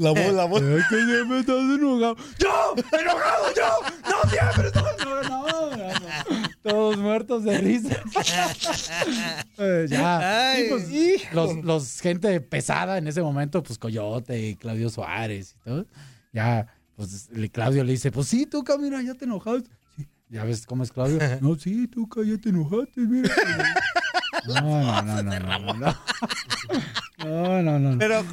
La 0.00 0.10
voz, 0.12 0.32
la 0.32 0.44
voz. 0.46 0.62
Es 0.62 0.86
que 0.88 1.04
siempre 1.04 1.40
estás 1.40 1.56
enojado. 1.56 2.16
¡Yo! 2.38 2.74
¡Enojado 2.98 3.44
yo! 3.54 4.10
¡No 4.10 4.30
siempre 4.30 4.70
no, 5.28 5.70
no, 5.76 5.76
no. 5.76 6.48
Todos 6.62 6.96
muertos 6.96 7.44
de 7.44 7.58
risa. 7.58 7.96
Eh, 9.58 9.86
ya. 9.90 10.52
Ay, 10.52 10.64
Y, 10.64 10.68
pues, 10.70 11.34
los, 11.34 11.56
los 11.64 12.00
gente 12.00 12.40
pesada 12.40 12.96
en 12.96 13.06
ese 13.08 13.20
momento, 13.20 13.62
pues 13.62 13.78
Coyote 13.78 14.40
y 14.40 14.56
Claudio 14.56 14.88
Suárez 14.88 15.54
y 15.60 15.64
todo. 15.68 15.86
Ya, 16.32 16.66
pues 16.96 17.28
le- 17.30 17.50
Claudio 17.50 17.84
le 17.84 17.92
dice, 17.92 18.10
pues 18.10 18.26
sí, 18.28 18.46
tú, 18.46 18.64
mira, 18.78 19.02
ya 19.02 19.12
te 19.14 19.26
enojaste. 19.26 19.68
Sí, 19.98 20.08
ya 20.30 20.44
ves 20.44 20.64
cómo 20.64 20.82
es 20.82 20.92
Claudio. 20.92 21.18
No, 21.42 21.56
sí, 21.56 21.86
tú, 21.88 22.08
ya 22.24 22.38
te 22.38 22.48
enojaste, 22.48 23.00
mira. 23.02 23.28
No, 24.46 25.02
no, 25.02 25.02
no, 25.02 25.22
no, 25.22 25.38
no, 25.40 25.58
no, 25.58 25.74
no. 25.74 25.94
No, 27.18 27.62
no, 27.62 27.78
no. 27.78 27.98
Pero 27.98 28.24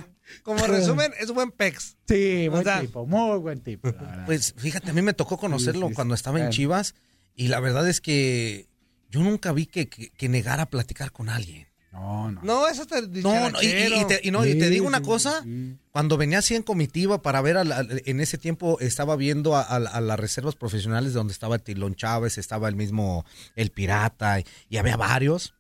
como 0.47 0.65
resumen, 0.65 1.11
es 1.19 1.29
buen 1.31 1.51
pex. 1.51 1.97
Sí, 2.07 2.47
buen 2.47 2.61
O 2.61 2.63
sea, 2.63 2.81
tipo, 2.81 3.05
muy 3.05 3.37
buen 3.37 3.59
tipo. 3.61 3.87
la. 3.89 4.23
Pues 4.25 4.53
fíjate, 4.57 4.89
a 4.89 4.93
mí 4.93 5.01
me 5.01 5.13
tocó 5.13 5.37
conocerlo 5.37 5.87
Sí, 5.87 5.91
sí, 5.91 5.95
cuando 5.95 6.15
estaba 6.15 6.39
en. 6.41 6.49
Chivas 6.49 6.95
y 7.35 7.49
la 7.49 7.59
verdad 7.59 7.87
es 7.87 8.01
que 8.01 8.67
yo 9.11 9.21
nunca 9.21 9.51
vi 9.51 9.65
que, 9.67 9.87
que, 9.89 10.09
que 10.09 10.29
negara 10.29 10.63
a 10.63 10.69
platicar 10.69 11.11
con 11.11 11.29
alguien. 11.29 11.67
No, 11.91 12.31
no. 12.31 12.41
No, 12.43 12.67
eso 12.67 12.85
te 12.85 13.01
No, 13.01 13.49
no, 13.49 13.61
y, 13.61 13.65
y- 13.67 14.05
te, 14.07 14.19
y 14.23 14.29
no, 14.31 14.45
y 14.45 14.57
te 14.57 14.69
digo 14.69 14.85
una 14.85 15.01
cosa, 15.01 15.41
sí. 15.43 15.75
cuando 15.91 16.15
venía 16.15 16.39
así 16.39 16.53
en 16.53 16.61
comitiva 16.61 17.21
para 17.23 17.41
ver, 17.41 17.57
a 17.57 17.63
la- 17.63 17.85
en 17.89 18.19
ese 18.19 18.37
tiempo 18.37 18.77
estaba 18.79 19.15
viendo 19.15 19.55
a, 19.55 19.61
a- 19.63 19.75
a 19.77 20.01
las 20.01 20.19
reservas 20.19 20.55
profesionales 20.55 21.13
donde 21.13 21.33
estaba 21.33 21.57
Tilón 21.59 21.95
Chávez, 21.95 22.37
estaba 22.37 22.69
el 22.69 22.75
mismo 22.75 23.25
El 23.55 23.71
Pirata 23.71 24.39
y, 24.39 24.45
y 24.69 24.77
había 24.77 24.95
varios, 24.95 25.55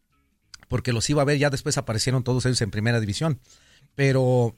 porque 0.67 0.93
los 0.93 1.09
iba 1.09 1.21
a 1.23 1.25
ver, 1.25 1.37
ya 1.39 1.49
después 1.49 1.77
aparecieron 1.77 2.23
todos 2.23 2.45
ellos 2.45 2.61
en 2.61 2.69
primera 2.71 2.99
división. 2.99 3.39
Pero 3.95 4.55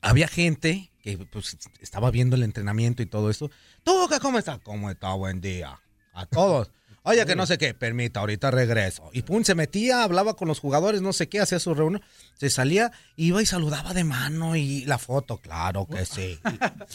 había 0.00 0.28
gente 0.28 0.90
que 1.02 1.18
pues, 1.18 1.56
estaba 1.80 2.10
viendo 2.10 2.36
el 2.36 2.42
entrenamiento 2.42 3.02
y 3.02 3.06
todo 3.06 3.30
esto. 3.30 3.50
¿Tú 3.82 3.92
qué, 4.10 4.18
cómo 4.20 4.38
estás? 4.38 4.58
¿Cómo 4.60 4.90
está? 4.90 5.12
Buen 5.14 5.40
día. 5.40 5.80
A 6.12 6.26
todos. 6.26 6.70
Oye, 7.02 7.24
que 7.24 7.34
no 7.34 7.46
sé 7.46 7.56
qué, 7.56 7.72
permita, 7.72 8.20
ahorita 8.20 8.50
regreso. 8.50 9.08
Y 9.14 9.22
pum, 9.22 9.42
se 9.42 9.54
metía, 9.54 10.02
hablaba 10.04 10.34
con 10.34 10.48
los 10.48 10.60
jugadores, 10.60 11.00
no 11.00 11.14
sé 11.14 11.30
qué, 11.30 11.40
hacía 11.40 11.58
su 11.58 11.72
reunión, 11.72 12.02
se 12.34 12.50
salía, 12.50 12.92
iba 13.16 13.40
y 13.40 13.46
saludaba 13.46 13.94
de 13.94 14.04
mano 14.04 14.54
y 14.54 14.84
la 14.84 14.98
foto, 14.98 15.38
claro 15.38 15.86
que 15.86 16.04
sí. 16.04 16.38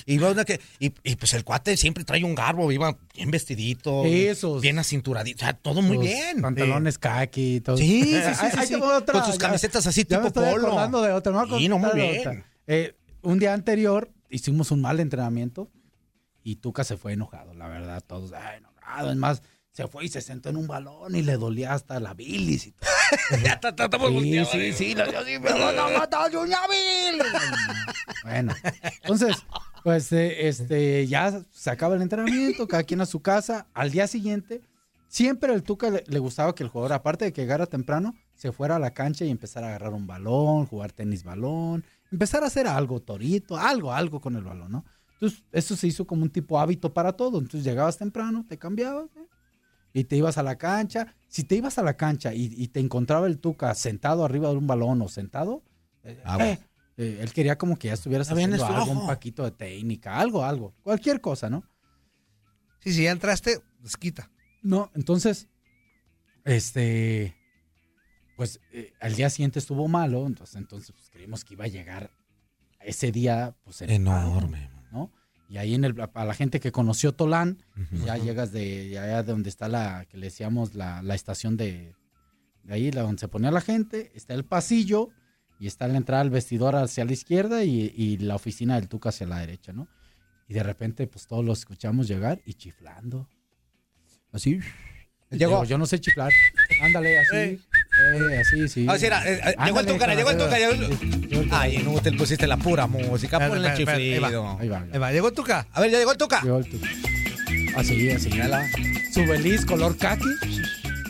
Y, 0.06 0.20
una 0.20 0.46
que, 0.46 0.62
y, 0.80 0.94
y, 1.04 1.15
pues 1.15 1.34
el 1.34 1.44
cuate 1.44 1.76
siempre 1.76 2.04
trae 2.04 2.24
un 2.24 2.36
garbo, 2.36 2.72
iba 2.72 2.96
bien 3.15 3.32
vestidito, 3.32 4.06
Esos. 4.06 4.62
bien 4.62 4.78
acinturadito, 4.78 5.38
o 5.38 5.39
sea, 5.39 5.54
todo 5.54 5.82
muy 5.82 5.98
bien. 5.98 6.39
Pantalones 6.39 7.00
kaki 7.00 7.56
y 7.56 7.62
todo. 7.62 7.78
Sí, 7.78 8.04
sí, 8.04 8.22
sí, 8.39 8.48
sí, 8.60 8.68
sí. 8.68 8.76
otra, 8.76 9.13
Con 9.22 9.26
sus 9.26 9.39
camisetas 9.39 9.88
así 9.88 10.06
ya 10.08 10.20
me 10.20 10.30
tipo 10.30 10.39
estoy 10.39 10.62
polo. 10.62 11.02
de 11.02 11.12
otra. 11.13 11.41
a 11.41 11.58
Sí, 11.58 11.68
no, 11.68 11.80
muy 11.80 11.89
bien. 11.96 12.20
otra. 12.20 12.46
Eh, 12.67 12.95
un 13.21 13.39
día 13.39 13.54
anterior 13.54 14.12
hicimos 14.30 14.71
un 14.71 14.82
mal 14.82 14.99
entrenamiento 14.99 15.71
y 16.43 16.58
Tuca 16.58 16.84
se 16.84 16.97
fue 16.97 17.13
enojado, 17.13 17.54
la 17.54 17.67
verdad, 17.67 18.04
todos, 18.06 18.34
ay, 18.34 18.58
enojado. 18.58 19.12
Es 19.12 19.17
más, 19.17 19.41
se 19.71 19.88
fue 19.88 20.06
y 20.06 20.10
se 20.10 20.21
sentó 20.21 20.49
en 20.49 20.58
un 20.58 20.67
balón 20.67 21.15
y 21.15 21.21
le 21.21 21.38
dolía 21.38 21.73
hasta 21.73 21.99
la 21.99 22.13
bilis 22.13 22.67
y 22.67 22.71
todo. 22.71 22.89
ya 23.43 23.60
estamos 23.62 24.23
Sí, 24.23 24.45
sí, 24.45 24.73
sí, 24.73 24.95
van 24.95 25.80
a 25.80 25.97
matar 25.97 26.32
de 26.32 26.38
una 26.38 26.60
bilis. 26.67 27.34
Bueno, 28.23 28.54
entonces, 29.01 29.36
pues 29.84 30.12
eh, 30.12 30.47
este, 30.47 31.06
ya 31.08 31.41
se 31.51 31.69
acaba 31.69 31.95
el 31.95 32.01
entrenamiento, 32.01 32.67
cada 32.67 32.84
quien 32.84 33.01
a 33.01 33.06
su 33.06 33.21
casa. 33.21 33.67
Al 33.73 33.91
día 33.91 34.08
siguiente, 34.08 34.62
siempre 35.08 35.54
el 35.54 35.63
Tuca 35.63 35.89
le, 35.89 36.04
le 36.08 36.19
gustaba 36.19 36.56
que 36.56 36.63
el 36.63 36.69
jugador, 36.69 36.93
aparte 36.93 37.25
de 37.25 37.34
que 37.34 37.41
llegara 37.41 37.65
temprano, 37.65 38.15
se 38.36 38.51
fuera 38.51 38.78
a 38.78 38.80
la 38.80 38.91
cancha 38.91 39.25
y 39.25 39.30
empezara 39.30 39.67
a 39.67 39.69
agarrar 39.71 39.93
un 39.93 40.08
balón, 40.08 40.67
jugar 40.67 40.91
tenis 40.91 41.23
balón, 41.23 41.84
empezar 42.15 42.43
a 42.43 42.47
hacer 42.47 42.65
algo, 42.67 43.01
torito, 43.01 43.58
algo, 43.58 43.91
algo 43.91 44.19
con 44.21 44.36
el 44.38 44.43
balón, 44.43 44.71
¿no? 44.71 44.86
Entonces, 45.13 45.43
eso 45.51 45.75
se 45.75 45.88
hizo 45.88 46.06
como 46.08 46.23
un 46.23 46.30
tipo 46.30 46.60
hábito 46.60 46.93
para 46.93 47.13
todo. 47.13 47.39
Entonces, 47.39 47.63
llegabas 47.63 47.97
temprano, 47.97 48.45
te 48.47 48.58
cambiabas, 48.58 49.10
¿eh? 49.17 49.28
y 49.93 50.04
te 50.06 50.15
ibas 50.17 50.38
a 50.38 50.43
la 50.43 50.58
cancha. 50.58 51.13
Si 51.28 51.43
te 51.43 51.56
ibas 51.56 51.78
a 51.78 51.84
la 51.84 51.95
cancha 51.95 52.34
y, 52.34 52.54
y 52.56 52.67
te 52.69 52.80
encontraba 52.80 53.28
el 53.28 53.39
Tuca 53.39 53.73
sentado 53.75 54.23
arriba 54.25 54.49
de 54.49 54.56
un 54.58 54.67
balón 54.67 55.01
o 55.01 55.08
sentado, 55.10 55.63
eh, 56.04 56.21
Ah, 56.25 56.38
bueno. 56.38 56.51
eh, 56.51 56.60
eh, 56.97 57.17
él 57.21 57.34
quería 57.34 57.58
como 57.58 57.78
que 57.78 57.88
ya 57.89 57.93
estuvieras 57.95 58.32
haciendo 58.32 58.65
algo, 58.65 58.91
un 58.91 59.08
paquito 59.08 59.43
de 59.43 59.51
técnica, 59.51 60.17
algo, 60.19 60.43
algo, 60.45 60.73
cualquier 60.84 61.19
cosa, 61.21 61.49
¿no? 61.49 61.63
Sí, 62.80 62.93
si 62.93 63.04
ya 63.04 63.12
entraste, 63.12 63.60
pues 63.82 63.97
quita. 63.97 64.30
No, 64.63 64.91
entonces, 64.95 65.47
este, 66.45 67.36
pues 68.36 68.60
eh, 68.71 68.93
al 69.00 69.15
día 69.15 69.30
siguiente 69.30 69.60
estuvo 69.60 69.88
malo, 69.88 70.26
entonces, 70.26 70.56
entonces 70.56 70.91
pues, 70.91 71.10
creímos 71.10 71.43
que 71.43 71.54
iba 71.54 71.65
a 71.65 71.69
llegar 71.69 72.12
ese 72.80 73.12
día, 73.12 73.56
pues 73.63 73.82
Enorme. 73.82 74.69
¿no? 74.91 75.12
Y 75.50 75.58
ahí 75.58 75.74
en 75.74 75.86
el, 75.86 75.95
a 76.13 76.26
la 76.26 76.34
gente 76.34 76.60
que 76.60 76.71
conoció 76.71 77.13
Tolán, 77.13 77.63
ya 78.06 78.17
llegas 78.17 78.52
de 78.52 78.98
allá 79.00 79.24
de 79.24 79.32
donde 79.32 79.50
está 79.50 79.67
la, 79.67 80.06
que 80.10 80.17
le 80.17 80.28
decíamos 80.28 80.76
la, 80.76 81.02
la 81.02 81.15
estación 81.15 81.56
de, 81.58 81.95
de 82.63 82.74
ahí, 82.74 82.91
la 82.91 83.02
donde 83.02 83.19
se 83.19 83.28
ponía 83.28 83.52
la 83.52 83.62
gente, 83.62 84.12
está 84.15 84.34
el 84.34 84.45
pasillo 84.45 85.10
y 85.60 85.67
está 85.67 85.88
la 85.88 85.98
entrada 85.98 86.21
al 86.21 86.30
vestidor 86.30 86.76
hacia 86.76 87.06
la 87.06 87.13
izquierda 87.13 87.63
y, 87.63 87.93
y 87.95 88.17
la 88.17 88.36
oficina 88.36 88.76
del 88.76 88.89
Tuca 88.89 89.10
hacia 89.10 89.28
la 89.28 89.39
derecha, 89.39 89.71
¿no? 89.71 89.88
Y 90.48 90.54
de 90.54 90.63
repente, 90.63 91.08
pues 91.08 91.28
todos 91.28 91.43
lo 91.43 91.54
escuchamos 91.54 92.08
llegar 92.08 92.41
y 92.45 92.54
chiflando. 92.54 93.28
Así. 94.32 94.60
Llegó. 95.32 95.63
Yo 95.63 95.78
no 95.78 95.86
sé 95.86 96.00
chiflar. 96.00 96.32
Ándale, 96.82 97.19
así. 97.19 97.60
Eh, 97.97 98.39
así, 98.39 98.67
sí. 98.67 98.86
Ah, 98.89 98.97
sí, 98.99 99.05
era, 99.05 99.23
eh, 99.29 99.39
eh, 99.43 99.55
llegó 99.65 99.79
el 99.79 99.88
Ándale, 99.88 99.93
Tuca, 99.93 100.05
con 100.08 100.15
llegó 100.17 100.29
el 100.31 100.38
la- 100.38 100.43
Tuca, 100.45 100.58
llegó 100.58 100.71
el- 100.71 101.34
el. 101.43 101.49
Ay, 101.51 101.77
no, 101.84 102.01
te 102.01 102.12
pusiste 102.12 102.45
la 102.47 102.58
pura 102.58 102.88
música, 102.88 103.38
Espera, 103.38 103.47
ponle 103.47 103.67
el 103.67 103.73
espera, 103.73 103.97
espera, 103.97 104.27
chiflido. 104.27 104.58
Ahí 104.60 104.67
va, 104.67 104.86
Ahí 104.91 104.99
va, 104.99 105.12
llegó 105.12 105.31
Tuca. 105.31 105.67
A 105.71 105.81
ver, 105.81 105.91
ya 105.91 105.97
llegó 105.99 106.12
el 106.12 106.17
Tuca. 106.17 106.41
Llegó 106.41 106.58
el 106.58 106.69
Tuca. 106.69 106.88
Así, 107.77 108.10
así. 108.10 108.29
Su 109.13 109.25
beliz 109.25 109.65
color 109.65 109.97
khaki. 109.97 110.29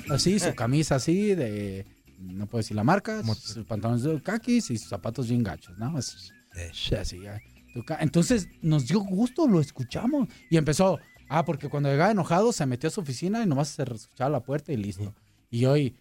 Así, 0.10 0.40
su 0.40 0.54
camisa 0.56 0.96
así 0.96 1.34
de... 1.36 1.86
No 2.20 2.48
puedo 2.48 2.62
decir 2.62 2.76
la 2.76 2.84
marca. 2.84 3.22
Sus 3.36 3.66
pantalones 3.66 4.04
de 4.04 4.22
kakis 4.22 4.70
y 4.72 4.78
sus 4.78 4.90
zapatos 4.90 5.28
bien 5.28 5.44
gachos, 5.44 5.78
¿no? 5.78 5.98
Así, 5.98 6.96
así. 6.96 7.20
Tuca. 7.74 7.98
Entonces 8.00 8.48
nos 8.62 8.88
dio 8.88 9.00
gusto, 9.00 9.48
lo 9.48 9.60
escuchamos. 9.62 10.28
Y 10.50 10.58
empezó... 10.58 11.00
Ah, 11.28 11.44
porque 11.44 11.70
cuando 11.70 11.90
llegaba 11.90 12.12
enojado 12.12 12.54
se 12.54 12.66
metió 12.68 12.88
a 12.88 12.92
su 12.92 13.02
oficina 13.02 13.42
y 13.42 13.48
nomás 13.48 13.70
se 13.70 13.82
escuchaba 13.82 14.30
la 14.30 14.42
puerta 14.42 14.72
y 14.72 14.78
listo. 14.78 15.14
Y 15.50 15.66
hoy 15.66 15.96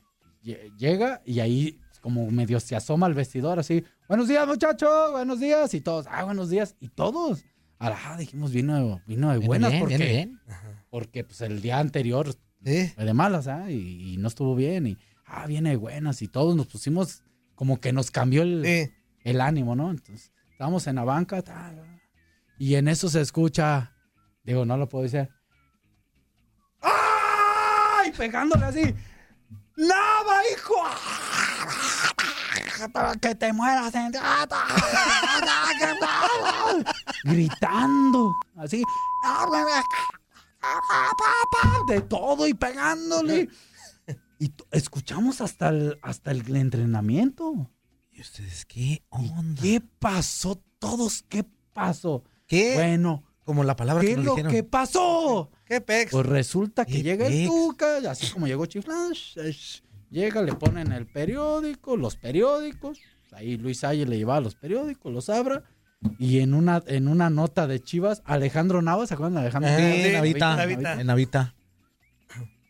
llega 0.45 1.23
y 1.25 1.41
ahí 1.41 1.81
como 2.01 2.31
medio 2.31 2.61
se 2.61 2.77
asoma 2.77 3.07
al 3.07 3.15
vestidor 3.15 3.59
así, 3.59 3.83
buenos 4.09 4.29
días 4.29 4.47
muchachos, 4.47 5.11
buenos 5.13 5.41
días, 5.41 5.73
y 5.73 5.81
todos, 5.81 6.07
ah, 6.11 6.25
buenos 6.25 6.51
días, 6.51 6.77
y 6.79 6.91
todos, 6.91 7.45
ah, 7.79 8.17
dijimos, 8.19 8.53
vino, 8.53 9.01
vino 9.07 9.31
de 9.33 9.39
buenas 9.39 9.71
bien, 9.71 9.81
porque, 9.81 9.97
bien. 9.97 10.41
porque 10.91 11.25
pues 11.25 11.41
el 11.41 11.63
día 11.63 11.79
anterior 11.79 12.37
fue 12.63 13.05
de 13.05 13.15
malas, 13.15 13.49
¿ah? 13.49 13.71
Y, 13.71 14.13
y 14.13 14.17
no 14.19 14.29
estuvo 14.29 14.55
bien, 14.55 14.87
y, 14.87 14.99
ah, 15.25 15.47
viene 15.47 15.71
de 15.71 15.77
buenas, 15.77 16.21
y 16.21 16.29
todos 16.29 16.55
nos 16.55 16.67
pusimos 16.67 17.23
como 17.55 17.81
que 17.81 17.95
nos 17.95 18.11
cambió 18.11 18.43
el, 18.43 18.91
el 19.23 19.41
ánimo, 19.41 19.75
¿no? 19.75 19.91
Entonces, 19.91 20.31
estábamos 20.51 20.87
en 20.87 20.97
la 20.97 21.05
banca, 21.05 21.43
y 22.59 22.75
en 22.75 22.89
eso 22.89 23.09
se 23.09 23.23
escucha, 23.23 23.95
digo, 24.43 24.67
no 24.67 24.77
lo 24.77 24.91
puedo 24.91 25.05
decir. 25.05 25.31
¡Ay! 26.83 28.13
Pegándole 28.13 28.65
así. 28.67 28.95
¡Nava, 29.77 30.41
hijo! 30.53 30.75
¡Que 33.21 33.35
te 33.35 33.53
mueras! 33.53 33.93
Gritando, 37.25 38.37
así. 38.57 38.83
De 41.89 42.01
todo 42.03 42.47
y 42.47 42.55
pegándole. 42.55 43.49
Y 44.39 44.53
escuchamos 44.71 45.41
hasta 45.41 45.69
el, 45.69 45.99
hasta 46.03 46.31
el 46.31 46.55
entrenamiento. 46.57 47.71
¿Y 48.13 48.21
ustedes 48.21 48.65
qué 48.67 49.05
onda? 49.09 49.61
¿Qué 49.61 49.81
pasó? 49.99 50.63
Todos, 50.79 51.25
¿qué 51.29 51.45
pasó? 51.73 52.23
¿Qué? 52.47 52.75
Bueno, 52.75 53.25
Como 53.45 53.63
la 53.65 53.77
palabra 53.77 54.01
¿qué 54.01 54.09
que 54.09 54.13
es 54.15 54.19
lo 54.25 54.33
dijeron. 54.35 54.53
que 54.53 54.63
pasó? 54.65 55.51
¿Qué 55.67 55.81
pex? 55.81 56.11
Pues 56.13 56.27
resulta 56.27 56.85
que 56.87 56.93
¿Qué 56.95 57.03
llega 57.03 57.27
el? 57.27 57.47
Tuca, 57.47 57.99
así 58.11 58.31
como 58.33 58.47
llegó 58.47 58.65
Chiflash, 58.67 59.37
llega, 60.11 60.43
le 60.43 60.55
ponen 60.55 60.93
el 60.93 61.07
periódico, 61.07 61.97
los 61.97 62.17
periódicos, 62.17 62.99
ahí 63.33 63.57
Luis 63.59 63.85
Ayer 63.85 64.09
le 64.09 64.17
llevaba 64.17 64.41
los 64.41 64.55
periódicos, 64.55 65.13
los 65.13 65.29
abra, 65.29 65.65
y 66.19 66.39
en 66.41 66.55
una, 66.55 66.83
en 66.87 67.09
una 67.09 67.29
nota 67.31 67.67
de 67.67 67.81
Chivas, 67.83 68.23
Alejandro 68.25 68.81
Navas, 68.83 69.09
¿se 69.09 69.15
acuerdan 69.15 69.35
de 69.35 69.41
Alejandro 69.41 69.71
Ah, 69.71 69.79
Navas? 69.79 69.95
en 69.97 70.13
Navita. 70.13 70.57
Navita. 70.57 71.01
En 71.01 71.07
Navita. 71.07 71.55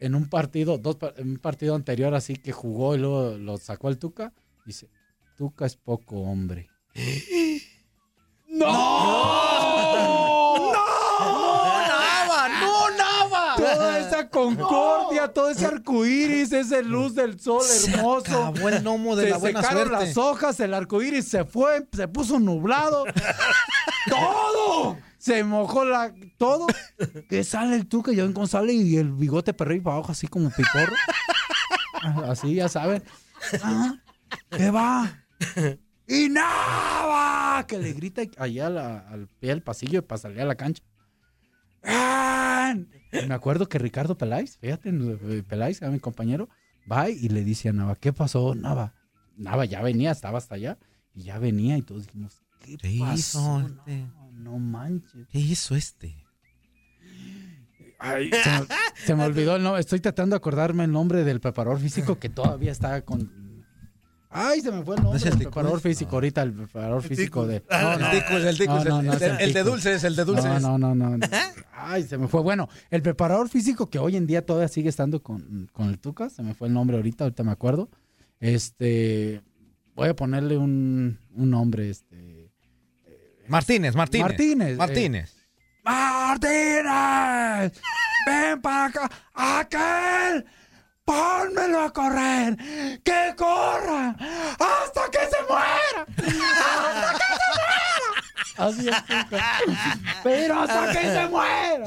En 0.00 0.14
un 0.14 0.28
partido, 0.28 0.76
dos, 0.78 0.96
en 1.16 1.30
un 1.30 1.38
partido 1.38 1.74
anterior 1.76 2.14
así 2.14 2.36
que 2.36 2.52
jugó 2.52 2.94
y 2.94 2.98
luego 2.98 3.36
lo 3.38 3.56
sacó 3.58 3.88
el 3.88 3.98
Tuca, 3.98 4.32
dice, 4.66 4.88
Tuca 5.36 5.66
es 5.66 5.76
poco 5.76 6.16
hombre. 6.20 6.68
¡No! 8.48 8.66
¡No! 8.66 10.72
¡Nava! 11.88 12.48
¡No, 12.60 12.90
Nava! 12.90 13.54
Toda 13.56 13.98
esa 13.98 14.23
concordia, 14.34 15.28
todo 15.28 15.50
ese 15.50 15.66
arcoíris, 15.66 16.52
esa 16.52 16.80
luz 16.82 17.14
del 17.14 17.38
sol 17.40 17.62
hermoso. 17.84 18.26
Se 18.26 18.32
acabó 18.32 18.68
el 18.68 18.82
gnomo 18.82 19.16
de 19.16 19.24
se 19.24 19.30
la 19.30 19.38
buena 19.38 19.62
secaron 19.62 19.88
suerte. 19.88 20.06
las 20.06 20.16
hojas, 20.16 20.60
el 20.60 20.74
arcoíris 20.74 21.28
se 21.28 21.44
fue, 21.44 21.86
se 21.92 22.08
puso 22.08 22.38
nublado. 22.40 23.04
¡Todo! 24.08 24.98
Se 25.18 25.42
mojó 25.44 25.84
la, 25.84 26.12
todo. 26.36 26.66
Que 27.28 27.44
sale 27.44 27.76
el 27.76 27.88
yo 27.88 28.24
en 28.24 28.46
sale 28.46 28.74
y 28.74 28.96
el 28.96 29.12
bigote 29.12 29.54
perrito 29.54 29.84
para 29.84 29.96
abajo, 29.96 30.12
así 30.12 30.26
como 30.26 30.50
piporro. 30.50 30.94
Así, 32.28 32.56
ya 32.56 32.68
saben. 32.68 33.02
Ah, 33.62 33.94
¿Qué 34.50 34.70
va? 34.70 35.24
¡Y 36.06 36.28
nada! 36.28 37.66
Que 37.66 37.78
le 37.78 37.94
grita 37.94 38.22
allá 38.36 38.66
al 38.66 39.26
pie 39.40 39.50
del 39.50 39.62
pasillo 39.62 40.06
para 40.06 40.18
salir 40.20 40.42
a 40.42 40.44
la 40.44 40.54
cancha. 40.54 40.82
¡Ah! 41.82 42.43
Y 42.72 43.26
me 43.26 43.34
acuerdo 43.34 43.68
que 43.68 43.78
Ricardo 43.78 44.16
Peláez, 44.16 44.58
fíjate, 44.58 44.90
eh, 44.90 45.42
Peláez, 45.48 45.80
era 45.82 45.90
mi 45.90 46.00
compañero, 46.00 46.48
va 46.90 47.08
y 47.10 47.28
le 47.28 47.44
dice 47.44 47.68
a 47.68 47.72
Nava, 47.72 47.96
¿qué 47.96 48.12
pasó, 48.12 48.54
Nava? 48.54 48.94
Nava 49.36 49.64
ya 49.64 49.82
venía, 49.82 50.10
estaba 50.10 50.38
hasta 50.38 50.54
allá, 50.56 50.78
y 51.14 51.22
ya 51.24 51.38
venía, 51.38 51.76
y 51.78 51.82
todos 51.82 52.06
dijimos, 52.06 52.42
¿qué 52.60 52.76
¿Qué 52.76 52.98
pasó? 53.00 53.14
hizo 53.14 53.58
No, 53.60 53.68
este? 53.68 54.06
no 54.32 54.58
manches. 54.58 55.26
¿Qué 55.28 55.38
hizo 55.38 55.74
este? 55.76 56.16
Ay, 57.98 58.30
se, 58.30 58.50
me, 58.50 58.66
se 59.06 59.14
me 59.14 59.24
olvidó 59.24 59.56
el 59.56 59.62
nombre. 59.62 59.80
Estoy 59.80 60.00
tratando 60.00 60.34
de 60.34 60.38
acordarme 60.38 60.84
el 60.84 60.92
nombre 60.92 61.24
del 61.24 61.40
preparador 61.40 61.80
físico 61.80 62.18
que 62.18 62.28
todavía 62.28 62.70
está 62.72 63.02
con. 63.02 63.43
Ay, 64.36 64.60
se 64.62 64.72
me 64.72 64.82
fue 64.84 64.96
el 64.96 65.02
nombre 65.02 65.18
es 65.20 65.26
el 65.26 65.38
preparador 65.38 65.80
físico. 65.80 66.16
Ahorita 66.16 66.42
el 66.42 66.52
preparador 66.52 67.02
físico 67.02 67.46
de. 67.46 67.62
No, 67.70 67.96
no, 67.98 68.10
El 68.10 68.58
No, 68.66 68.84
no, 68.84 68.98
el- 69.00 69.06
no, 69.06 69.12
el, 69.12 69.16
es 69.16 69.22
el 69.22 69.40
el 69.40 69.52
de 69.52 69.62
dulces, 69.62 70.02
el 70.02 70.16
de 70.16 70.24
dulces. 70.24 70.44
No, 70.60 70.76
no, 70.76 70.92
no, 70.94 71.16
no. 71.16 71.26
Ay, 71.72 72.02
se 72.02 72.18
me 72.18 72.26
fue. 72.26 72.42
Bueno, 72.42 72.68
el 72.90 73.00
preparador 73.00 73.48
físico 73.48 73.88
que 73.88 74.00
hoy 74.00 74.16
en 74.16 74.26
día 74.26 74.44
todavía 74.44 74.66
sigue 74.68 74.88
estando 74.88 75.22
con, 75.22 75.68
con 75.72 75.88
el 75.88 76.00
Tuca, 76.00 76.28
se 76.30 76.42
me 76.42 76.52
fue 76.54 76.66
el 76.66 76.74
nombre 76.74 76.96
ahorita, 76.96 77.24
ahorita 77.24 77.44
me 77.44 77.52
acuerdo. 77.52 77.88
Este, 78.40 79.40
voy 79.94 80.08
a 80.08 80.16
ponerle 80.16 80.58
un, 80.58 81.18
un 81.34 81.50
nombre, 81.50 81.90
este. 81.90 82.50
Martínez, 83.46 83.94
Martínez. 83.94 84.26
Martínez, 84.26 84.68
eh. 84.70 84.76
Martínez. 84.76 85.34
Martínez, 85.84 87.72
ven 88.26 88.60
para 88.62 88.86
acá, 88.86 89.10
aquel, 89.34 90.44
pónmelo 91.04 91.80
a 91.82 91.92
correr, 91.92 92.56
que 93.02 93.34
corra 93.36 94.16
hasta 94.58 95.10
que 95.10 95.18
se 95.18 95.42
muera, 95.48 96.06
hasta 96.06 97.18
que 97.18 97.24
se 97.34 97.48
muera. 97.56 98.68
Así 98.68 98.88
es, 98.88 99.06
Tuca. 99.06 99.44
pero 100.22 100.60
hasta 100.60 100.92
que 100.92 101.00
se 101.00 101.28
muera. 101.28 101.86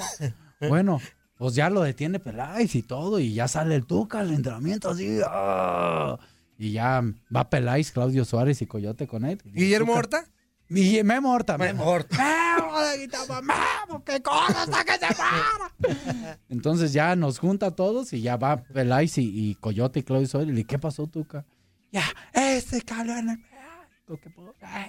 Bueno, 0.67 1.01
pues 1.37 1.55
ya 1.55 1.69
lo 1.69 1.81
detiene 1.81 2.19
Peláez 2.19 2.75
y 2.75 2.83
todo, 2.83 3.19
y 3.19 3.33
ya 3.33 3.47
sale 3.47 3.75
el 3.75 3.85
Tuca 3.85 4.19
al 4.19 4.33
entrenamiento 4.33 4.89
así. 4.89 5.19
¡ah! 5.25 6.17
Y 6.57 6.71
ya 6.73 7.03
va 7.35 7.49
Peláez, 7.49 7.91
Claudio 7.91 8.25
Suárez 8.25 8.61
y 8.61 8.65
Coyote 8.65 9.07
con 9.07 9.25
él. 9.25 9.41
Y 9.45 9.51
¿Guillermo 9.51 9.93
Horta? 9.93 10.25
Y 10.69 11.03
Memo 11.03 11.31
Horta. 11.33 11.57
Memo 11.57 11.79
Memo 11.79 11.91
Horta. 11.91 12.17
Memo, 12.17 12.79
le 12.81 12.97
gritaba, 12.97 13.41
Memo, 13.41 14.03
que 14.03 14.21
corra 14.21 14.63
hasta 14.63 14.83
que 14.83 14.93
se 14.93 15.13
para. 15.15 16.37
Entonces 16.49 16.93
ya 16.93 17.15
nos 17.15 17.39
junta 17.39 17.67
a 17.67 17.71
todos 17.71 18.11
y 18.13 18.21
ya 18.21 18.37
va 18.37 18.57
Peláez 18.57 19.17
y, 19.17 19.23
y 19.49 19.55
Coyote 19.55 19.99
y 19.99 20.03
Claudio 20.03 20.27
Suárez. 20.27 20.57
¿Y 20.57 20.63
qué 20.65 20.77
pasó, 20.79 21.07
Tuca? 21.07 21.45
Ya, 21.91 22.03
ese 22.33 22.81
cabrón 22.81 23.29
el 23.29 23.39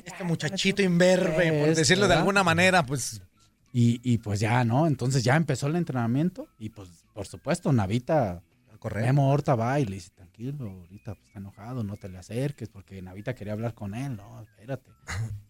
Este 0.05 0.25
muchachito 0.25 0.83
imberbe, 0.83 1.33
por 1.61 1.69
Este, 1.69 1.75
decirlo 1.81 2.05
de 2.05 2.09
¿verdad? 2.09 2.19
alguna 2.21 2.43
manera, 2.45 2.85
pues. 2.85 3.21
Y, 3.73 4.01
y 4.03 4.19
pues 4.19 4.41
ya, 4.41 4.65
¿no? 4.65 4.87
Entonces 4.87 5.23
ya 5.25 5.37
empezó 5.37 5.67
el 5.67 5.77
entrenamiento 5.77 6.49
y 6.59 6.71
pues, 6.71 6.89
por 7.13 7.27
supuesto, 7.27 7.73
Navita, 7.73 8.43
A 8.73 8.79
correr. 8.79 9.05
Memo 9.05 9.31
Horta 9.31 9.55
va 9.55 9.79
y 9.79 9.85
le 9.85 9.97
dice, 9.97 10.11
tranquilo, 10.39 10.71
ahorita 10.71 11.15
pues, 11.15 11.27
está 11.27 11.39
enojado, 11.41 11.83
no 11.85 11.97
te 11.97 12.09
le 12.09 12.19
acerques 12.19 12.69
porque 12.69 13.03
Navita 13.03 13.35
quería 13.35 13.53
hablar 13.53 13.75
con 13.75 13.95
él, 13.95 14.17
no, 14.17 14.41
espérate. 14.43 14.91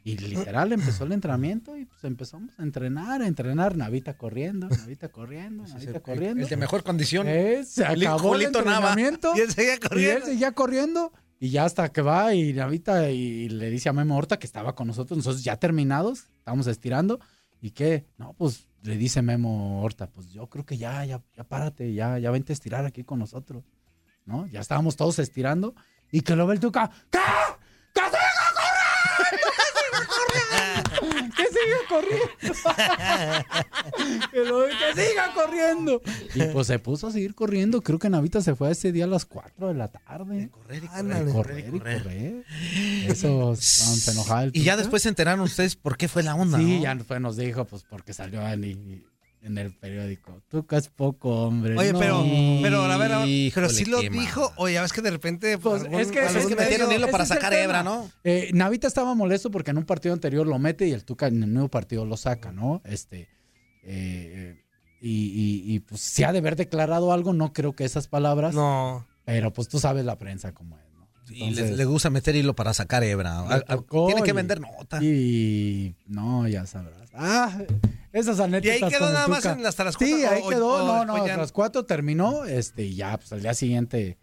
Y 0.03 0.17
literal 0.19 0.73
empezó 0.73 1.05
el 1.05 1.13
entrenamiento 1.13 1.77
y 1.77 1.85
pues 1.85 2.03
empezamos 2.05 2.59
a 2.59 2.63
entrenar, 2.63 3.23
a 3.23 3.27
entrenar, 3.27 3.77
Navita 3.77 4.17
corriendo, 4.17 4.69
Navita 4.69 5.09
corriendo, 5.11 5.65
Navita 5.67 6.01
corriendo. 6.01 6.43
El 6.43 6.49
de 6.49 6.57
mejor 6.57 6.83
condición. 6.83 7.27
Eh, 7.29 7.65
se 7.65 7.85
acabó 7.85 8.35
el 8.35 8.47
Julito 8.47 8.63
Nava. 8.63 8.93
entrenamiento. 8.93 9.33
Y 9.37 9.41
él 9.41 9.51
seguía 9.51 9.73
Y 9.73 9.75
él 9.75 9.81
corriendo. 9.81 10.27
seguía 10.27 10.53
corriendo. 10.53 11.13
Y 11.41 11.51
ya 11.51 11.65
hasta 11.67 11.93
que 11.93 12.03
va 12.03 12.35
y 12.35 12.53
Navita 12.53 13.11
y 13.11 13.49
le 13.49 13.71
dice 13.71 13.89
a 13.89 13.93
Memo 13.93 14.17
Horta 14.17 14.39
que 14.39 14.47
estaba 14.47 14.75
con 14.75 14.89
nosotros, 14.89 15.19
nosotros 15.19 15.45
ya 15.45 15.57
terminados, 15.57 16.31
estábamos 16.39 16.67
estirando. 16.67 17.21
¿Y 17.61 17.73
qué? 17.73 18.07
No, 18.17 18.33
pues 18.35 18.69
le 18.83 18.97
dice 18.97 19.23
Memo 19.23 19.83
Horta, 19.83 20.09
pues 20.11 20.31
yo 20.31 20.49
creo 20.49 20.65
que 20.65 20.79
ya, 20.79 21.05
ya, 21.05 21.23
ya 21.37 21.45
párate, 21.45 21.93
ya, 21.93 22.19
ya 22.19 22.31
vente 22.31 22.53
a 22.53 22.55
estirar 22.55 22.87
aquí 22.87 23.05
con 23.05 23.19
nosotros. 23.19 23.65
¿No? 24.29 24.47
Ya 24.49 24.61
estábamos 24.61 24.95
todos 24.95 25.19
estirando. 25.19 25.75
Y 26.13 26.21
que 26.21 26.37
lo 26.37 26.47
ve 26.47 26.55
el 26.55 26.61
Tuca, 26.61 26.89
¿qué? 27.11 27.19
¡Que 27.95 28.03
siga 28.05 30.29
corriendo! 30.99 31.33
¡Que 31.35 31.47
siga 31.47 31.79
corriendo! 31.89 32.29
que, 34.31 34.45
lo 34.45 34.59
ve, 34.59 34.69
que 34.69 34.93
siga 35.09 35.33
corriendo. 35.35 36.03
Y 36.35 36.43
pues 36.53 36.67
se 36.67 36.79
puso 36.79 37.07
a 37.07 37.11
seguir 37.11 37.35
corriendo. 37.35 37.81
Creo 37.83 37.99
que 37.99 38.11
Navita 38.11 38.43
se 38.43 38.55
fue 38.55 38.71
ese 38.71 38.93
día 38.93 39.05
a 39.05 39.09
las 39.09 39.25
4 39.25 39.69
de 39.69 39.75
la 39.75 39.89
tarde. 39.89 40.51
Correr 40.51 40.85
y 40.85 40.89
Ándale. 40.93 41.33
correr 41.33 41.75
y 41.75 41.81
correr. 41.81 42.45
Eso 43.07 43.57
se 43.57 44.11
enojaba 44.11 44.45
el 44.45 44.51
Y 44.55 44.63
ya 44.63 44.73
Tuca. 44.73 44.83
después 44.83 45.03
se 45.03 45.09
enteraron 45.09 45.41
ustedes 45.41 45.75
por 45.75 45.97
qué 45.97 46.07
fue 46.07 46.23
la 46.23 46.35
onda. 46.35 46.59
Sí, 46.59 46.77
¿no? 46.77 46.83
ya 46.83 46.95
nos 47.19 47.39
dijo, 47.39 47.65
pues 47.65 47.83
porque 47.89 48.13
salió 48.13 48.47
en, 48.47 49.07
en 49.49 49.59
el 49.59 49.75
periódico. 49.75 50.41
Tuca 50.49 50.77
es 50.77 50.89
poco, 50.89 51.47
hombre. 51.47 51.77
Oye, 51.77 51.93
no. 51.93 51.99
pero, 51.99 52.25
pero, 52.63 52.83
a 52.85 52.97
ver, 52.97 53.13
a 53.13 53.19
ver, 53.25 53.53
pero 53.55 53.69
sí 53.69 53.85
lo 53.85 54.01
dijo, 54.01 54.41
mal. 54.43 54.51
o 54.57 54.69
ya 54.69 54.83
ves 54.83 54.93
que 54.93 55.03
de 55.03 55.11
repente... 55.11 55.59
Pues, 55.59 55.83
algún- 55.83 56.01
es 56.01 56.13
que- 56.13 56.25
Es 56.25 56.47
que 56.47 56.55
metieron 56.57 56.93
hilo 56.93 57.09
para 57.11 57.27
sacar 57.27 57.53
hebra, 57.55 57.83
¿no? 57.83 58.09
Eh, 58.25 58.51
Navita 58.55 58.87
estaba 58.87 59.15
molesto 59.15 59.51
porque 59.51 59.73
en 59.73 59.79
un 59.79 59.85
partido 59.85 60.13
anterior 60.15 60.47
lo 60.47 60.59
mete 60.59 60.87
y 60.87 60.93
el 60.93 61.05
Tuca 61.05 61.27
en 61.27 61.43
el 61.43 61.53
nuevo 61.53 61.69
partido 61.69 62.05
lo 62.05 62.17
saca, 62.17 62.53
¿no? 62.53 62.81
Este. 62.85 63.29
eh, 63.83 64.63
y, 65.01 65.11
y- 65.11 65.75
y, 65.75 65.81
pues 65.81 66.01
si 66.01 66.25
ha 66.25 66.33
de 66.33 66.39
haber 66.39 66.57
declarado 66.57 67.13
algo, 67.13 67.33
no 67.33 67.53
creo 67.53 67.73
que 67.75 67.85
esas 67.85 68.09
palabras. 68.09 68.55
No. 68.55 69.07
Pero 69.25 69.53
pues 69.53 69.69
tú 69.69 69.79
sabes 69.79 70.05
la 70.05 70.19
prensa 70.19 70.53
como 70.53 70.77
es, 70.79 70.85
Y 71.31 71.39
le, 71.41 71.47
Entonces, 71.49 71.77
le 71.77 71.85
gusta 71.85 72.11
meter 72.11 72.35
hilo 72.37 72.55
para 72.55 72.73
sacar 72.75 73.05
hebra. 73.05 73.41
Al- 73.41 73.65
tocó 73.65 74.07
Tiene 74.07 74.23
que 74.23 74.31
y- 74.31 74.33
vender 74.35 74.61
nota. 74.61 75.03
Y 75.03 75.95
no, 76.07 76.47
ya 76.49 76.67
sabrás. 76.67 77.09
Ah, 77.15 77.59
esas 78.13 78.39
Y 78.39 78.43
anécdotas. 78.43 78.83
ahí 78.83 78.89
quedó 78.91 79.01
con 79.01 79.13
nada 79.13 79.29
más 79.29 79.45
en 79.45 79.67
hasta 79.67 79.85
las 79.85 79.95
Sí, 79.99 80.11
cuatro, 80.21 80.31
ahí 80.37 80.43
o- 80.45 80.49
quedó. 80.49 80.69
o- 80.69 81.05
no, 81.05 81.15
o 81.15 81.19
no, 81.19 81.27
las 81.27 81.53
cuatro 81.53 81.85
terminó. 81.85 82.45
Este, 82.45 82.85
y 82.85 82.95
ya, 82.95 83.17
pues 83.19 83.33
al 83.33 83.43
día 83.43 83.55
siguiente, 83.55 84.17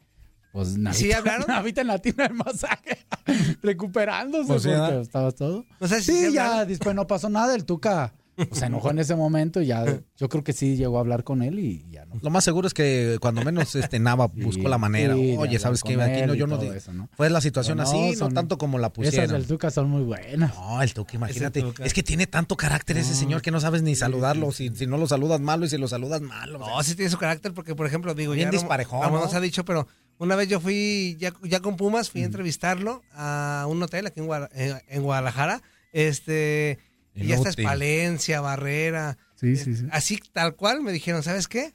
pues 0.52 0.78
Navita. 0.78 0.94
¿Sí 1.00 1.12
hablaron? 1.12 1.46
Navita 1.48 1.82
en 1.82 1.88
la 1.88 2.00
tienda 2.00 2.24
del 2.28 2.34
masaje, 2.38 3.06
recuperándose 3.62 4.48
Pues 4.48 4.62
sí, 4.63 4.70
porque 4.70 4.82
¿verdad? 4.82 5.02
estaba 5.02 5.32
todo. 5.32 5.65
Sé 5.82 6.02
si 6.02 6.12
Sí, 6.13 6.26
sí 6.28 6.34
ya 6.34 6.46
hablaron. 6.48 6.68
después 6.70 6.96
no 6.96 7.08
pasó 7.08 7.30
nada. 7.30 7.54
El 7.56 7.65
Tuca 7.65 8.13
se 8.52 8.65
enojó 8.65 8.91
en 8.91 9.00
ese 9.00 9.15
momento 9.15 9.62
y 9.62 9.67
ya 9.67 9.86
yo 10.17 10.30
creo 10.30 10.43
que 10.43 10.54
sí 10.54 10.76
llegó 10.76 10.98
a 10.98 11.00
hablar 11.02 11.24
con 11.24 11.41
él 11.41 11.60
y 11.60 11.86
ya 11.89 12.06
no. 12.06 12.15
Lo 12.21 12.30
más 12.30 12.43
seguro 12.43 12.67
es 12.67 12.74
que 12.74 13.17
cuando 13.21 13.43
menos 13.43 13.76
este 13.76 14.00
Nava 14.00 14.28
buscó 14.34 14.67
la 14.69 14.78
manera. 14.78 15.13
sí, 15.15 15.36
Oye, 15.38 15.60
¿sabes 15.60 15.82
qué? 15.84 15.95
con 15.95 16.04
Aquí 16.04 16.21
no, 16.26 16.34
yo 16.34 16.48
no 16.48 16.62
eso, 16.62 16.93
¿no? 16.93 17.10
Fue 17.15 17.30
la 17.30 17.41
situación 17.41 17.78
no, 17.78 17.84
así, 17.84 18.15
no 18.19 18.30
tanto 18.30 18.58
como 18.58 18.78
la 18.80 18.88
Esas 18.88 18.93
pusieron. 18.95 19.32
del 19.32 19.48
Tuca 19.48 19.71
son 19.71 19.89
muy 19.89 20.04
buenas. 20.04 20.54
No, 20.56 20.82
el 20.82 20.93
Tuca, 20.93 21.15
imagínate. 21.15 21.62
Tuca. 21.62 21.86
Es 21.86 21.93
que 21.93 22.04
tiene 22.04 22.28
tanto 22.28 22.56
carácter 22.58 22.98
ese 22.98 23.13
señor 23.15 23.41
que 23.41 23.52
no 23.52 23.60
sabes 23.60 23.82
ni 23.82 23.95
saludarlo. 23.95 24.52
Si, 24.52 24.69
si 24.76 24.88
no 24.88 24.98
lo 24.98 25.08
saludas 25.08 25.39
malo 25.39 25.65
y 25.65 25.69
si 25.69 25.78
lo 25.78 25.88
saludas 25.88 26.21
malo. 26.21 26.60
o 26.60 26.65
sea, 26.65 26.74
No, 26.76 26.84
sí 26.84 26.95
tiene 26.95 27.10
su 27.12 27.17
carácter 27.17 27.54
porque, 27.54 27.76
por 27.76 27.86
ejemplo, 27.88 28.13
digo, 28.13 28.34
Bien 28.34 28.48
ya 28.48 28.52
disparejón, 28.52 29.02
¿no? 29.12 29.19
nos 29.21 29.34
ha 29.34 29.39
dicho, 29.41 29.63
pero 29.65 29.88
una 30.17 30.36
vez 30.36 30.48
yo 30.48 30.60
fui, 30.60 31.17
ya, 31.19 31.34
ya 31.43 31.60
con 31.60 31.76
Pumas, 31.78 32.10
fui 32.10 32.21
a 32.21 32.26
entrevistarlo 32.26 33.02
a 33.13 33.65
un 33.69 33.82
hotel 33.84 34.08
aquí 34.08 34.19
en, 34.21 34.28
Guara- 34.28 34.50
en- 34.54 34.82
en 34.88 35.04
Guadalajara. 35.04 35.62
Este, 35.91 36.78
y 37.15 37.28
ya 37.28 37.36
está 37.36 37.49
Inútil. 37.49 37.65
Palencia, 37.65 38.41
Barrera. 38.41 39.17
Sí, 39.36 39.56
sí, 39.56 39.75
sí. 39.75 39.86
Así 39.91 40.19
tal 40.34 40.56
cual 40.56 40.82
me 40.82 40.91
dijeron, 40.91 41.23
¿sabes 41.23 41.47
qué? 41.47 41.73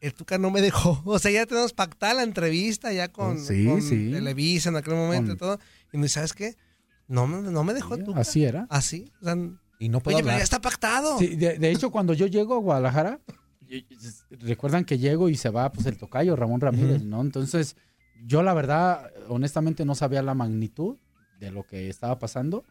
El 0.00 0.14
Tuca 0.14 0.38
no 0.38 0.50
me 0.50 0.60
dejó. 0.62 1.02
O 1.06 1.18
sea, 1.18 1.30
ya 1.30 1.44
tenemos 1.46 1.72
pactada 1.72 2.14
la 2.14 2.22
entrevista 2.22 2.92
ya 2.92 3.08
con, 3.08 3.38
Sí, 3.44 3.64
con 3.66 3.82
sí. 3.82 4.10
Televisa 4.12 4.68
en 4.68 4.76
aquel 4.76 4.94
momento 4.94 5.32
y 5.32 5.36
todo. 5.36 5.58
Y 5.92 5.96
me 5.96 6.04
dice, 6.04 6.14
¿sabes 6.14 6.32
qué? 6.32 6.56
No, 7.08 7.26
me- 7.26 7.50
no 7.50 7.64
me 7.64 7.74
dejó 7.74 7.94
el 7.96 8.04
Tuca. 8.04 8.20
Así 8.20 8.44
era. 8.44 8.66
Así. 8.70 9.10
O 9.20 9.24
sea, 9.24 9.36
y 9.80 9.88
no 9.88 10.00
puedo 10.00 10.16
oye, 10.18 10.24
pero 10.24 10.36
ya 10.38 10.44
está 10.44 10.60
pactado. 10.60 11.18
Sí, 11.18 11.36
de, 11.36 11.58
de 11.58 11.70
hecho, 11.70 11.90
cuando 11.90 12.12
yo 12.14 12.26
llego 12.26 12.54
a 12.54 12.58
Guadalajara, 12.58 13.20
recuerdan 14.30 14.84
que 14.84 14.98
llego 14.98 15.28
y 15.28 15.36
se 15.36 15.50
va 15.50 15.70
pues 15.72 15.86
el 15.86 15.96
tocayo 15.98 16.36
Ramón 16.36 16.60
Ramírez, 16.60 17.02
¿no? 17.02 17.20
Entonces, 17.20 17.76
yo 18.24 18.42
la 18.42 18.54
verdad, 18.54 19.10
honestamente 19.28 19.84
no 19.84 19.94
sabía 19.94 20.22
la 20.22 20.34
magnitud 20.34 20.96
de 21.38 21.50
lo 21.52 21.64
que 21.66 21.88
estaba 21.88 22.18
pasando, 22.18 22.64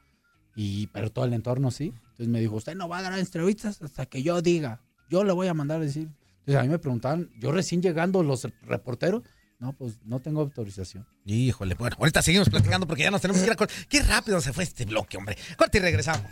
y 0.58 0.88
pero 0.88 1.12
todo 1.12 1.24
el 1.24 1.34
entorno 1.34 1.70
sí. 1.70 1.94
Entonces 1.94 2.28
me 2.28 2.42
dijo, 2.42 2.56
usted 2.56 2.76
no 2.76 2.90
va 2.90 2.98
a 2.98 3.04
dar 3.04 3.18
entrevistas 3.18 3.80
hasta 3.84 4.08
que 4.08 4.24
yo 4.24 4.42
diga, 4.42 4.82
yo 5.08 5.24
le 5.24 5.32
voy 5.32 5.48
a 5.48 5.54
mandar 5.54 5.80
a 5.80 5.86
decir. 5.86 6.10
Entonces 6.40 6.56
a 6.56 6.64
mí 6.64 6.70
me 6.70 6.80
preguntaban, 6.80 7.30
yo 7.40 7.52
recién 7.52 7.82
llegando 7.82 8.24
los 8.24 8.48
reporteros, 8.64 9.22
no, 9.60 9.74
pues 9.74 10.00
no 10.04 10.20
tengo 10.20 10.42
autorización. 10.42 11.06
Híjole, 11.26 11.76
bueno, 11.76 11.96
ahorita 12.00 12.24
seguimos 12.24 12.50
platicando 12.50 12.88
porque 12.88 13.04
ya 13.04 13.12
nos 13.12 13.22
tenemos 13.22 13.42
que 13.42 13.48
ir 13.48 13.54
a 13.54 13.68
Qué 13.88 14.02
rápido 14.02 14.42
se 14.42 14.52
fue 14.52 14.64
este 14.64 14.86
bloque, 14.86 15.18
hombre. 15.18 15.38
Corte 15.58 15.78
y 15.78 15.82
regresamos. 15.82 16.32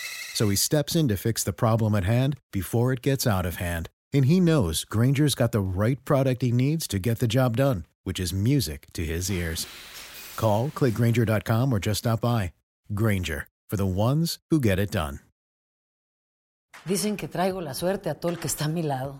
So 0.41 0.49
he 0.49 0.55
steps 0.55 0.95
in 0.95 1.07
to 1.09 1.17
fix 1.17 1.43
the 1.43 1.53
problem 1.53 1.93
at 1.93 2.03
hand 2.03 2.35
before 2.51 2.91
it 2.91 3.03
gets 3.03 3.27
out 3.27 3.45
of 3.45 3.57
hand. 3.57 3.89
And 4.11 4.25
he 4.25 4.39
knows 4.39 4.83
Granger's 4.85 5.35
got 5.35 5.51
the 5.51 5.61
right 5.61 6.03
product 6.03 6.41
he 6.41 6.51
needs 6.51 6.87
to 6.87 6.97
get 6.97 7.19
the 7.19 7.27
job 7.27 7.57
done, 7.57 7.85
which 8.05 8.19
is 8.19 8.33
music 8.33 8.87
to 8.93 9.05
his 9.05 9.29
ears. 9.29 9.67
Call, 10.37 10.71
click 10.73 10.95
Granger.com, 10.95 11.71
or 11.71 11.77
just 11.77 11.99
stop 11.99 12.21
by. 12.21 12.53
Granger, 12.91 13.45
for 13.69 13.77
the 13.77 13.85
ones 13.85 14.39
who 14.49 14.59
get 14.59 14.79
it 14.79 14.89
done. 14.89 15.19
Dicen 16.87 17.17
que 17.17 17.27
traigo 17.27 17.61
la 17.61 17.75
suerte 17.75 18.09
a 18.09 18.15
todo 18.15 18.31
el 18.31 18.37
que 18.39 18.47
está 18.47 18.65
a 18.65 18.69
mi 18.69 18.81
lado. 18.81 19.19